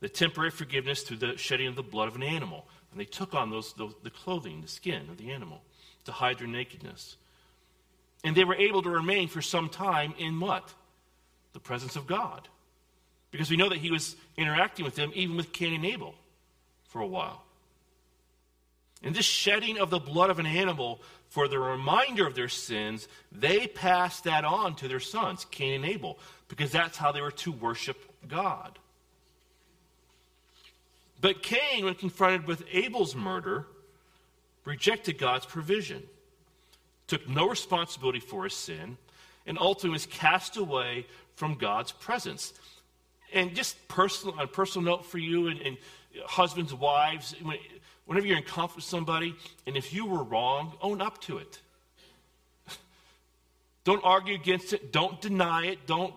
[0.00, 2.66] the temporary forgiveness through the shedding of the blood of an animal.
[2.90, 5.62] And they took on those, those, the clothing, the skin of the animal,
[6.04, 7.16] to hide their nakedness.
[8.24, 10.72] And they were able to remain for some time in what?
[11.52, 12.48] The presence of God.
[13.30, 16.14] Because we know that he was interacting with them, even with Cain and Abel,
[16.88, 17.44] for a while.
[19.02, 23.06] And this shedding of the blood of an animal for the reminder of their sins,
[23.30, 27.30] they passed that on to their sons, Cain and Abel, because that's how they were
[27.30, 27.96] to worship
[28.28, 28.78] God.
[31.20, 33.66] But Cain, when confronted with Abel's murder,
[34.64, 36.02] rejected God's provision,
[37.06, 38.96] took no responsibility for his sin,
[39.46, 42.52] and ultimately was cast away from God's presence.
[43.32, 45.76] And just personal, on a personal note for you and, and
[46.24, 47.34] husbands, wives,
[48.06, 49.34] whenever you're in conflict with somebody,
[49.66, 51.60] and if you were wrong, own up to it.
[53.84, 54.92] Don't argue against it.
[54.92, 55.86] Don't deny it.
[55.86, 56.14] Don't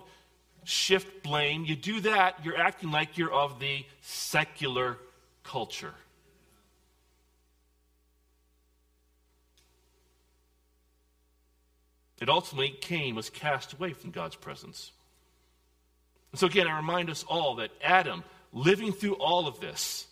[0.63, 1.65] shift blame.
[1.65, 4.97] You do that, you're acting like you're of the secular
[5.43, 5.93] culture.
[12.21, 14.91] It ultimately, Cain was cast away from God's presence.
[16.33, 20.07] And so, again, I remind us all that Adam, living through all of this,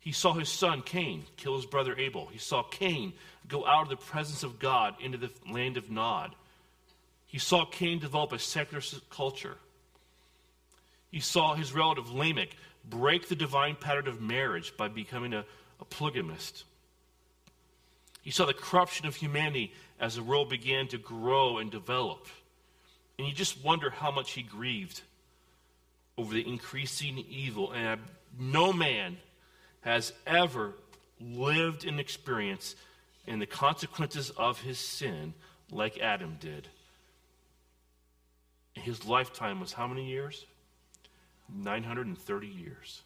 [0.00, 2.26] he saw his son Cain kill his brother Abel.
[2.32, 3.12] He saw Cain
[3.46, 6.34] go out of the presence of God into the land of Nod.
[7.26, 9.56] He saw Cain develop a secular culture.
[11.12, 15.44] He saw his relative Lamech break the divine pattern of marriage by becoming a,
[15.80, 16.64] a polygamist.
[18.22, 22.26] He saw the corruption of humanity as the world began to grow and develop.
[23.18, 25.02] And you just wonder how much he grieved
[26.16, 27.72] over the increasing evil.
[27.72, 28.00] And
[28.38, 29.18] no man
[29.82, 30.72] has ever
[31.20, 32.76] lived and experienced
[33.26, 35.34] in the consequences of his sin
[35.70, 36.68] like Adam did.
[38.74, 40.46] His lifetime was how many years?
[41.54, 43.02] 930 years.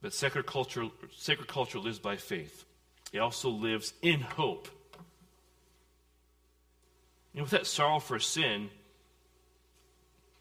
[0.00, 0.86] But sacred culture,
[1.16, 2.64] sacred culture lives by faith.
[3.12, 4.68] It also lives in hope.
[7.32, 8.70] And with that sorrow for sin,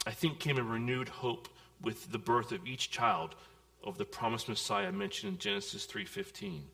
[0.06, 1.50] I think came a renewed hope
[1.82, 3.36] with the birth of each child
[3.84, 6.70] of the promised Messiah mentioned in Genesis 3:15.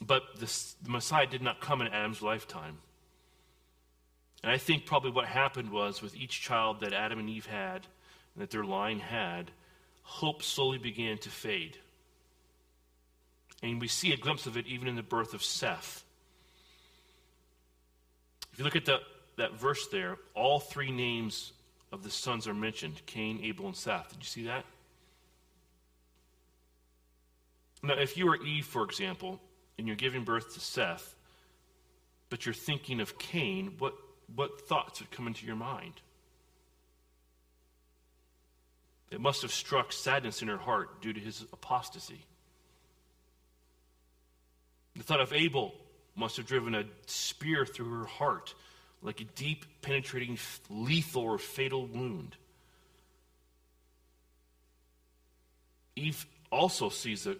[0.00, 2.78] But this, the Messiah did not come in Adam's lifetime.
[4.42, 7.86] And I think probably what happened was with each child that Adam and Eve had,
[8.36, 9.50] that their line had,
[10.02, 11.76] hope slowly began to fade.
[13.62, 16.04] And we see a glimpse of it even in the birth of Seth.
[18.52, 18.98] If you look at the,
[19.36, 21.52] that verse there, all three names
[21.92, 24.10] of the sons are mentioned Cain, Abel, and Seth.
[24.10, 24.64] Did you see that?
[27.82, 29.40] Now, if you were Eve, for example,
[29.76, 31.14] and you're giving birth to Seth,
[32.30, 33.94] but you're thinking of Cain, what,
[34.34, 35.94] what thoughts would come into your mind?
[39.12, 42.24] It must have struck sadness in her heart due to his apostasy.
[44.96, 45.74] The thought of Abel
[46.16, 48.54] must have driven a spear through her heart,
[49.02, 50.38] like a deep, penetrating,
[50.70, 52.36] lethal, or fatal wound.
[55.94, 57.38] Eve also sees the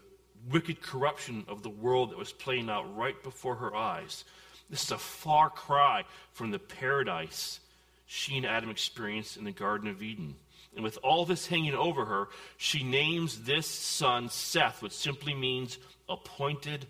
[0.50, 4.24] wicked corruption of the world that was playing out right before her eyes.
[4.68, 7.60] This is a far cry from the paradise
[8.06, 10.36] she and Adam experienced in the Garden of Eden.
[10.74, 15.78] And with all this hanging over her, she names this son Seth, which simply means
[16.08, 16.86] appointed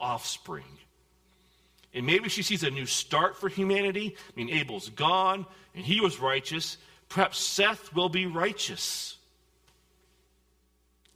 [0.00, 0.64] offspring.
[1.94, 4.16] And maybe she sees a new start for humanity.
[4.16, 6.76] I mean, Abel's gone, and he was righteous.
[7.08, 9.16] Perhaps Seth will be righteous.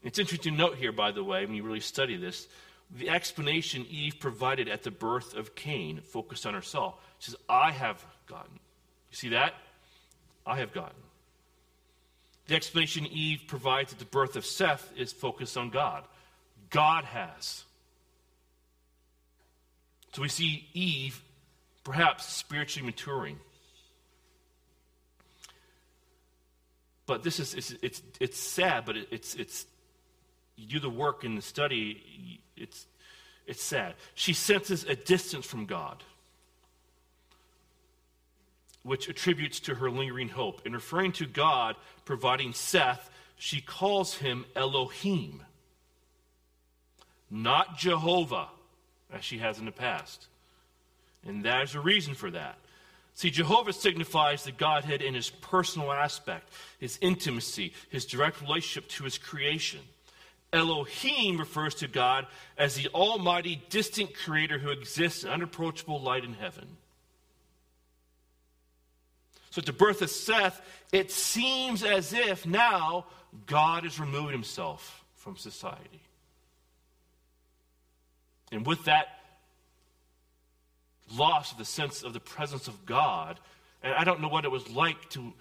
[0.02, 2.48] It's interesting to note here, by the way, when you really study this,
[2.90, 6.94] the explanation Eve provided at the birth of Cain focused on herself.
[7.18, 8.54] She says, I have gotten.
[9.10, 9.54] You see that?
[10.44, 11.01] I have gotten.
[12.46, 16.04] The explanation Eve provides at the birth of Seth is focused on God.
[16.70, 17.64] God has.
[20.12, 21.22] So we see Eve
[21.84, 23.38] perhaps spiritually maturing.
[27.06, 29.66] But this is it's it's, it's sad, but it, it's it's
[30.56, 32.86] you do the work in the study, it's
[33.46, 33.94] it's sad.
[34.14, 36.02] She senses a distance from God,
[38.82, 40.66] which attributes to her lingering hope.
[40.66, 45.42] In referring to God providing Seth, she calls him Elohim,
[47.30, 48.48] not Jehovah
[49.12, 50.26] as she has in the past.
[51.26, 52.56] And there's a reason for that.
[53.14, 59.04] See, Jehovah signifies the Godhead in his personal aspect, his intimacy, his direct relationship to
[59.04, 59.80] his creation.
[60.52, 62.26] Elohim refers to God
[62.58, 66.76] as the almighty, distant creator who exists in unapproachable light in heaven.
[69.52, 73.04] So at the birth of Seth, it seems as if now
[73.46, 76.00] God is removing himself from society.
[78.50, 79.08] And with that
[81.14, 83.38] loss of the sense of the presence of God,
[83.82, 85.34] and I don't know what it was like to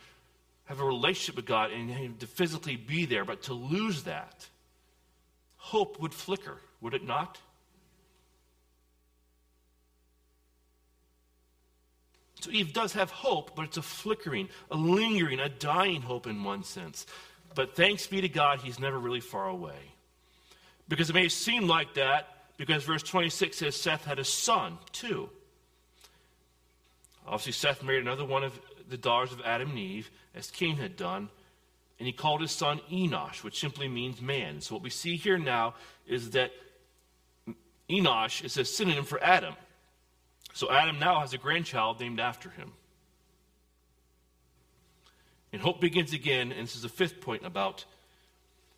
[0.66, 4.46] have a relationship with God and to physically be there, but to lose that,
[5.56, 7.38] hope would flicker, would it not?
[12.42, 16.44] So Eve does have hope, but it's a flickering, a lingering, a dying hope in
[16.44, 17.06] one sense.
[17.54, 19.94] But thanks be to God, he's never really far away.
[20.88, 22.28] Because it may seem like that
[22.58, 25.30] because verse 26 says Seth had a son, too.
[27.26, 30.98] Obviously, Seth married another one of the daughters of Adam and Eve, as Cain had
[30.98, 31.30] done,
[32.00, 34.62] and he called his son Enosh, which simply means man.
[34.62, 35.76] So, what we see here now
[36.08, 36.52] is that
[37.90, 39.56] Enosh is a synonym for Adam.
[40.54, 42.74] So, Adam now has a grandchild named after him.
[45.54, 47.86] And hope begins again, and this is the fifth point about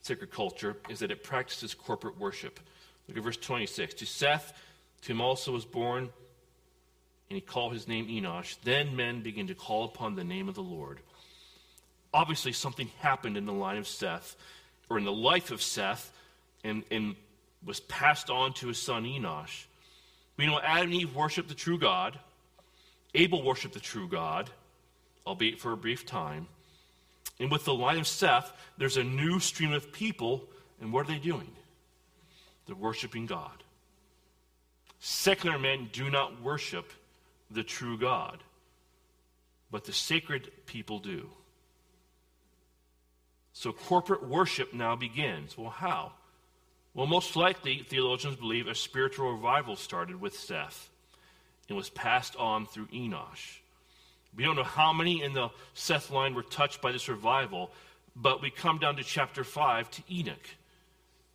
[0.01, 2.59] sacred culture, is that it practices corporate worship.
[3.07, 3.93] Look at verse 26.
[3.95, 4.53] To Seth,
[5.01, 6.03] to him also was born,
[7.29, 8.55] and he called his name Enosh.
[8.63, 10.99] Then men began to call upon the name of the Lord.
[12.13, 14.35] Obviously, something happened in the line of Seth,
[14.89, 16.11] or in the life of Seth,
[16.63, 17.15] and, and
[17.65, 19.65] was passed on to his son Enosh.
[20.37, 22.19] We know Adam and Eve worshiped the true God.
[23.13, 24.49] Abel worshiped the true God,
[25.27, 26.47] albeit for a brief time.
[27.39, 30.43] And with the line of Seth, there's a new stream of people,
[30.81, 31.49] and what are they doing?
[32.65, 33.63] They're worshiping God.
[34.99, 36.91] Secular men do not worship
[37.51, 38.39] the true God,
[39.69, 41.29] but the sacred people do.
[43.51, 45.57] So corporate worship now begins.
[45.57, 46.13] Well, how?
[46.93, 50.89] Well, most likely, theologians believe a spiritual revival started with Seth
[51.67, 53.57] and was passed on through Enosh.
[54.35, 57.71] We don't know how many in the Seth line were touched by this revival,
[58.15, 60.49] but we come down to chapter 5 to Enoch.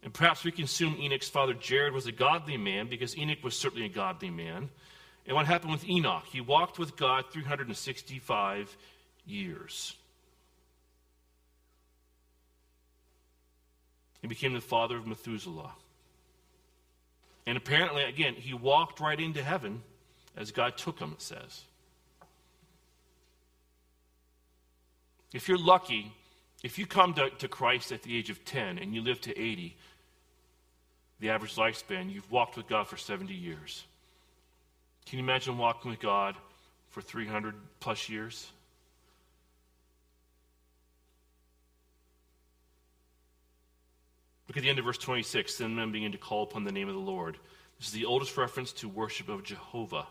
[0.03, 3.59] And perhaps we can assume Enoch's father Jared was a godly man because Enoch was
[3.59, 4.69] certainly a godly man.
[5.27, 6.25] And what happened with Enoch?
[6.31, 8.77] He walked with God 365
[9.27, 9.95] years.
[14.21, 15.73] He became the father of Methuselah.
[17.47, 19.83] And apparently, again, he walked right into heaven
[20.37, 21.63] as God took him, it says.
[25.33, 26.13] If you're lucky,
[26.63, 29.39] if you come to, to Christ at the age of 10 and you live to
[29.39, 29.77] 80,
[31.21, 33.85] the average lifespan, you've walked with God for 70 years.
[35.07, 36.37] Can you imagine walking with God
[36.91, 38.51] for 300 plus years?
[44.49, 45.59] Look at the end of verse 26.
[45.59, 47.37] Then men begin to call upon the name of the Lord.
[47.79, 50.07] This is the oldest reference to worship of Jehovah.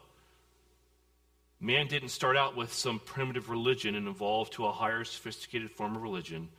[1.60, 5.96] Man didn't start out with some primitive religion and evolve to a higher, sophisticated form
[5.96, 6.50] of religion.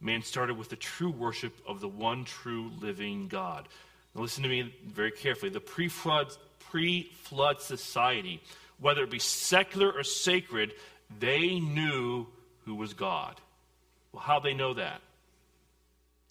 [0.00, 3.68] Man started with the true worship of the one true living God.
[4.14, 5.50] Now, listen to me very carefully.
[5.50, 6.32] The pre flood
[6.70, 8.42] pre-flood society,
[8.80, 10.74] whether it be secular or sacred,
[11.20, 12.26] they knew
[12.64, 13.40] who was God.
[14.12, 15.00] Well, how they know that?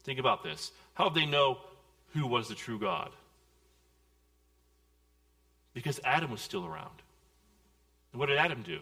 [0.03, 0.71] Think about this.
[0.95, 1.59] How did they know
[2.13, 3.11] who was the true God?
[5.73, 7.01] Because Adam was still around.
[8.11, 8.79] And what did Adam do?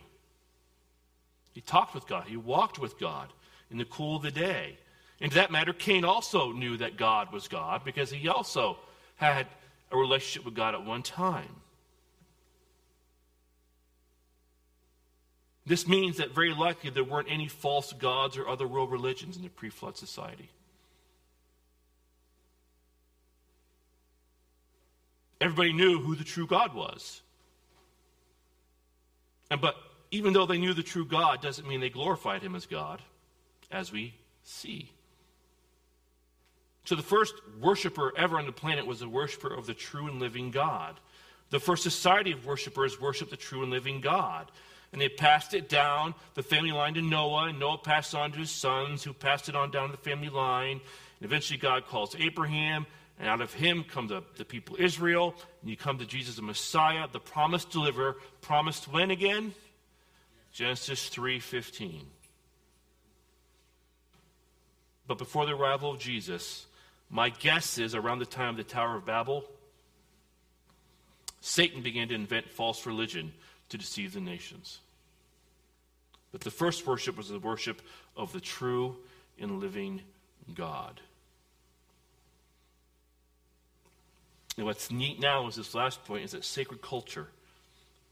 [1.53, 3.34] He talked with God, he walked with God
[3.70, 4.78] in the cool of the day.
[5.20, 8.78] And to that matter, Cain also knew that God was God because he also
[9.16, 9.47] had
[9.91, 11.49] a relationship with God at one time.
[15.66, 19.43] This means that very likely there weren't any false gods or other world religions in
[19.43, 20.49] the pre flood society.
[25.43, 27.21] Everybody knew who the true God was.
[29.51, 29.75] And but
[30.09, 33.01] even though they knew the true God doesn't mean they glorified him as God,
[33.69, 34.13] as we
[34.45, 34.89] see.
[36.85, 40.17] So the first worshiper ever on the planet was a worshiper of the true and
[40.17, 40.97] living God.
[41.49, 44.49] The first society of worshipers worshiped the true and living God.
[44.93, 48.39] And they passed it down the family line to Noah, and Noah passed on to
[48.39, 50.79] his sons, who passed it on down the family line.
[51.19, 52.85] And eventually God calls Abraham,
[53.20, 56.41] and out of him come the, the people Israel, and you come to Jesus the
[56.41, 59.53] Messiah, the promised deliverer, promised when again?
[60.51, 62.05] Genesis 3:15.
[65.07, 66.66] But before the arrival of Jesus,
[67.09, 69.43] my guess is around the time of the Tower of Babel,
[71.41, 73.34] Satan began to invent false religion
[73.70, 74.80] to deceive the nations.
[76.32, 77.82] But the first worship was the worship
[78.16, 78.95] of the true
[79.38, 80.01] and living
[80.53, 81.01] God.
[84.58, 87.28] And what's neat now is this last point is that sacred culture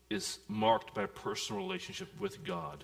[0.10, 2.84] is marked by a personal relationship with God.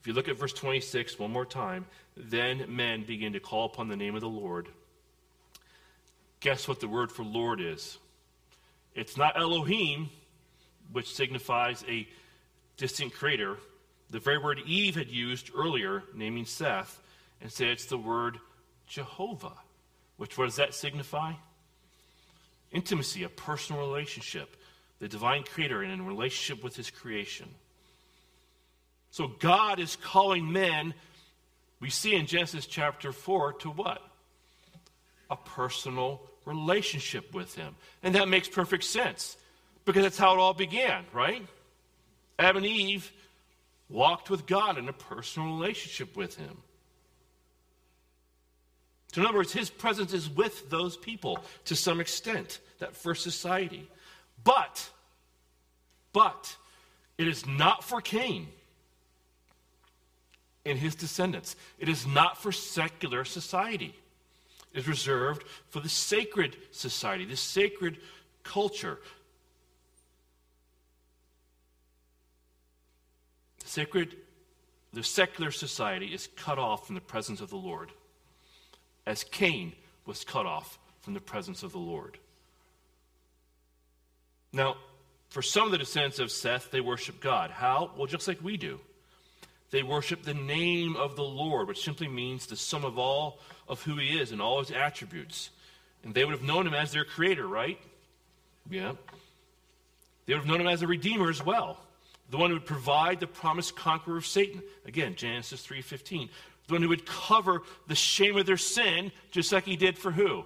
[0.00, 1.86] If you look at verse 26 one more time,
[2.16, 4.68] then men begin to call upon the name of the Lord.
[6.40, 7.98] Guess what the word for Lord is?
[8.94, 10.08] It's not Elohim,
[10.92, 12.08] which signifies a
[12.76, 13.58] distant creator.
[14.10, 17.00] The very word Eve had used earlier, naming Seth,
[17.40, 18.38] and said it's the word
[18.86, 19.52] Jehovah,
[20.16, 21.34] which what does that signify?
[22.72, 24.56] Intimacy, a personal relationship,
[25.00, 27.48] the divine creator and in relationship with his creation.
[29.10, 30.94] So God is calling men,
[31.80, 34.02] we see in Genesis chapter 4, to what?
[35.30, 37.74] A personal relationship with him.
[38.02, 39.36] And that makes perfect sense
[39.84, 41.44] because that's how it all began, right?
[42.38, 43.10] Adam and Eve
[43.88, 46.58] walked with God in a personal relationship with him.
[49.12, 53.24] So, in other words, his presence is with those people to some extent, that first
[53.24, 53.90] society.
[54.44, 54.88] But,
[56.12, 56.56] but,
[57.18, 58.46] it is not for Cain
[60.64, 61.56] and his descendants.
[61.80, 63.96] It is not for secular society.
[64.72, 67.98] It is reserved for the sacred society, the sacred
[68.44, 69.00] culture.
[73.64, 74.16] The sacred,
[74.92, 77.90] the secular society is cut off from the presence of the Lord
[79.06, 79.72] as Cain
[80.06, 82.18] was cut off from the presence of the Lord.
[84.52, 84.76] Now,
[85.28, 87.50] for some of the descendants of Seth, they worship God.
[87.50, 87.92] How?
[87.96, 88.80] Well, just like we do.
[89.70, 93.38] They worship the name of the Lord, which simply means the sum of all
[93.68, 95.50] of who he is and all his attributes.
[96.02, 97.78] And they would have known him as their creator, right?
[98.68, 98.92] Yeah.
[100.26, 101.78] They would have known him as a redeemer as well.
[102.30, 104.62] The one who would provide the promised conqueror of Satan.
[104.86, 106.28] Again, Genesis 3:15
[106.70, 110.10] the one who would cover the shame of their sin, just like he did for
[110.10, 110.44] who?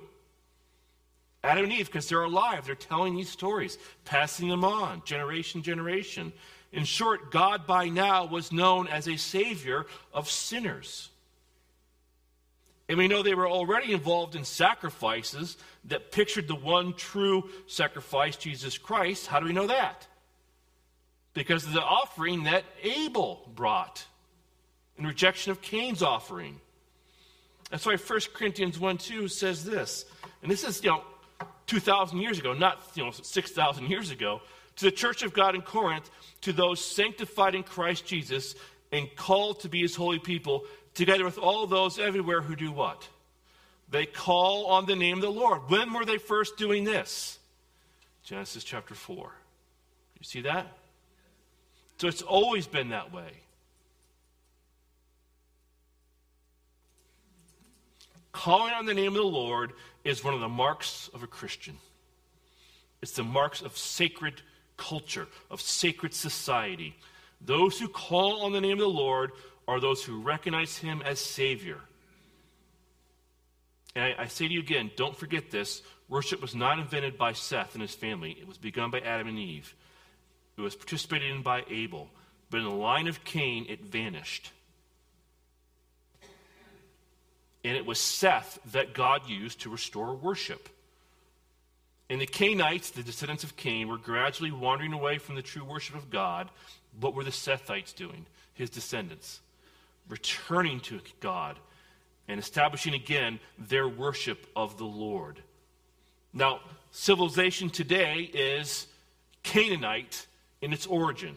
[1.44, 2.64] Adam and Eve, because they're alive.
[2.64, 6.32] They're telling these stories, passing them on, generation, generation.
[6.72, 11.10] In short, God by now was known as a savior of sinners.
[12.88, 18.36] And we know they were already involved in sacrifices that pictured the one true sacrifice,
[18.36, 19.26] Jesus Christ.
[19.26, 20.06] How do we know that?
[21.34, 24.04] Because of the offering that Abel brought
[24.98, 26.60] in rejection of Cain's offering.
[27.70, 30.04] That's why 1 Corinthians 1 2 says this.
[30.42, 31.02] And this is, you know,
[31.66, 34.40] 2,000 years ago, not, you know, 6,000 years ago.
[34.76, 36.10] To the church of God in Corinth,
[36.42, 38.54] to those sanctified in Christ Jesus
[38.92, 40.64] and called to be his holy people,
[40.94, 43.08] together with all those everywhere who do what?
[43.90, 45.68] They call on the name of the Lord.
[45.68, 47.38] When were they first doing this?
[48.24, 49.32] Genesis chapter 4.
[50.18, 50.66] You see that?
[51.98, 53.30] So it's always been that way.
[58.34, 59.72] Calling on the name of the Lord
[60.02, 61.78] is one of the marks of a Christian.
[63.00, 64.42] It's the marks of sacred
[64.76, 66.96] culture, of sacred society.
[67.40, 69.30] Those who call on the name of the Lord
[69.68, 71.78] are those who recognize him as Savior.
[73.94, 75.82] And I, I, say to you again, don't forget this.
[76.08, 79.38] Worship was not invented by Seth and his family, it was begun by Adam and
[79.38, 79.76] Eve.
[80.58, 82.10] It was participated in by Abel.
[82.50, 84.50] But in the line of Cain, it vanished.
[87.64, 90.68] And it was Seth that God used to restore worship.
[92.10, 95.96] And the Cainites, the descendants of Cain, were gradually wandering away from the true worship
[95.96, 96.50] of God.
[97.00, 98.26] What were the Sethites doing?
[98.52, 99.40] His descendants.
[100.08, 101.58] Returning to God
[102.28, 105.40] and establishing again their worship of the Lord.
[106.32, 106.60] Now,
[106.90, 108.86] civilization today is
[109.42, 110.26] Canaanite
[110.60, 111.34] in its origin.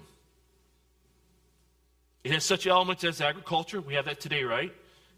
[2.23, 3.79] It has such elements as agriculture.
[3.79, 4.73] We have that today, right?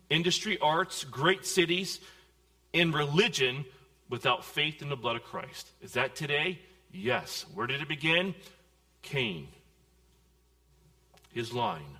[0.10, 1.99] Industry, arts, great cities,
[2.74, 3.66] and religion
[4.10, 5.70] without faith in the blood of Christ.
[5.82, 6.60] Is that today?
[6.91, 7.45] Yes.
[7.53, 8.34] Where did it begin?
[9.01, 9.47] Cain.
[11.32, 11.97] His line.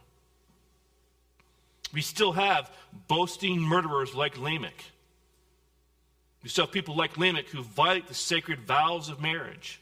[1.94, 2.72] We still have
[3.08, 4.84] boasting murderers like Lamech.
[6.44, 9.80] We still have people like Lamech who violate the sacred vows of marriage.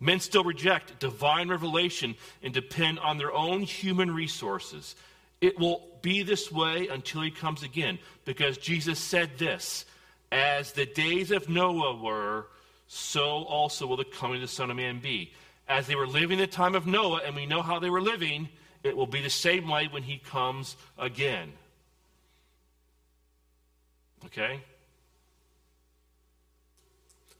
[0.00, 4.94] Men still reject divine revelation and depend on their own human resources.
[5.40, 9.84] It will be this way until he comes again, because Jesus said this
[10.32, 12.46] As the days of Noah were,
[12.88, 15.32] so also will the coming of the Son of Man be.
[15.68, 18.00] As they were living in the time of Noah, and we know how they were
[18.00, 18.48] living,
[18.82, 21.52] it will be the same way when he comes again.
[24.24, 24.60] Okay?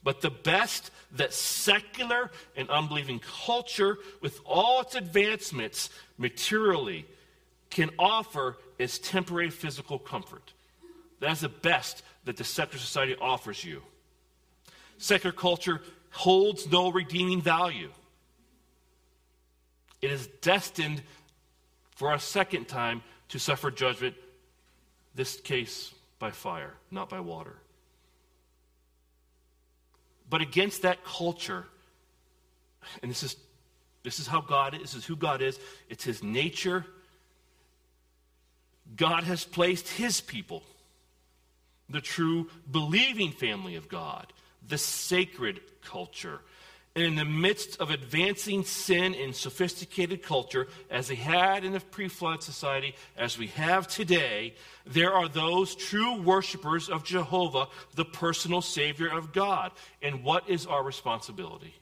[0.04, 7.06] But the best that secular and unbelieving culture, with all its advancements materially,
[7.70, 10.52] can offer is temporary physical comfort.
[11.20, 13.82] That's the best that the secular society offers you.
[14.98, 17.90] Secular culture holds no redeeming value.
[20.00, 21.02] It is destined
[21.96, 24.14] for a second time to suffer judgment,
[25.14, 27.56] this case by fire, not by water.
[30.30, 31.66] But against that culture,
[33.02, 33.36] and this is
[34.04, 35.58] this is how God is, this is who God is,
[35.88, 36.86] it's his nature.
[38.96, 40.62] God has placed his people,
[41.88, 44.32] the true believing family of God,
[44.66, 46.40] the sacred culture,
[46.98, 51.78] and in the midst of advancing sin in sophisticated culture, as they had in the
[51.78, 58.04] pre flood society, as we have today, there are those true worshipers of Jehovah, the
[58.04, 59.70] personal Savior of God.
[60.02, 61.74] And what is our responsibility?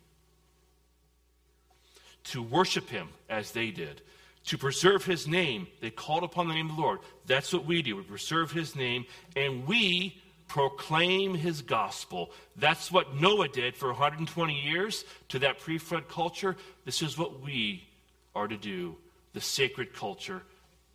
[2.24, 4.02] To worship Him as they did,
[4.46, 5.66] to preserve His name.
[5.80, 7.00] They called upon the name of the Lord.
[7.26, 7.96] That's what we do.
[7.96, 12.30] We preserve His name, and we proclaim his gospel.
[12.54, 16.56] That's what Noah did for 120 years to that pre flood culture.
[16.84, 17.88] This is what we
[18.34, 18.96] are to do
[19.32, 20.42] the sacred culture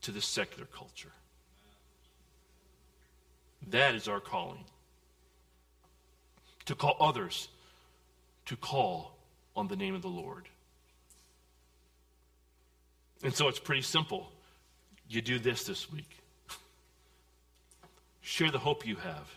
[0.04, 1.12] to the secular culture.
[3.70, 4.64] That is our calling.
[6.66, 7.49] To call others
[8.45, 9.16] to call
[9.56, 10.47] on the name of the Lord.
[13.24, 14.32] And so it's pretty simple.
[15.07, 16.09] You do this this week.
[18.22, 19.28] Share the hope you have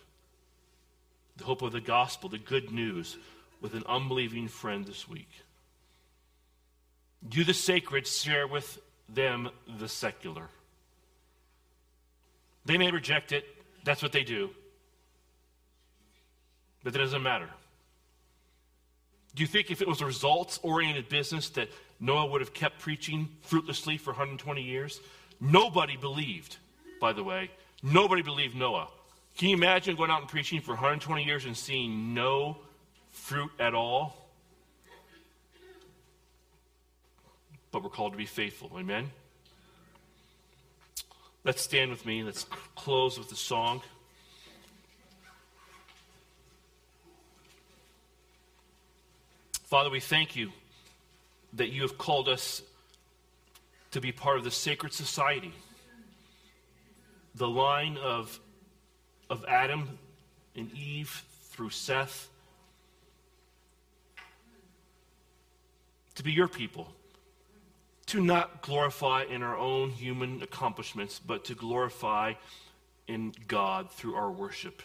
[1.36, 3.16] the hope of the gospel, the good news,
[3.60, 5.28] with an unbelieving friend this week.
[7.28, 8.78] Do the sacred, share with
[9.08, 10.48] them the secular.
[12.66, 13.44] They may reject it,
[13.84, 14.50] that's what they do.
[16.82, 17.48] But that doesn't matter.
[19.34, 21.68] Do you think if it was a results oriented business that
[22.04, 25.00] Noah would have kept preaching fruitlessly for 120 years?
[25.40, 26.58] Nobody believed,
[27.00, 27.50] by the way.
[27.82, 28.88] Nobody believed Noah.
[29.38, 32.58] Can you imagine going out and preaching for 120 years and seeing no
[33.08, 34.28] fruit at all?
[37.72, 38.70] But we're called to be faithful.
[38.76, 39.10] Amen?
[41.42, 42.22] Let's stand with me.
[42.22, 42.44] Let's
[42.74, 43.80] close with a song.
[49.64, 50.52] Father, we thank you
[51.56, 52.62] that you have called us
[53.92, 55.52] to be part of the sacred society,
[57.34, 58.40] the line of
[59.30, 59.98] of Adam
[60.56, 62.28] and Eve through Seth
[66.14, 66.88] to be your people,
[68.06, 72.34] to not glorify in our own human accomplishments, but to glorify
[73.08, 74.82] in God through our worship.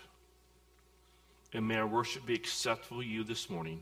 [1.53, 3.82] And may our worship be acceptable to you this morning.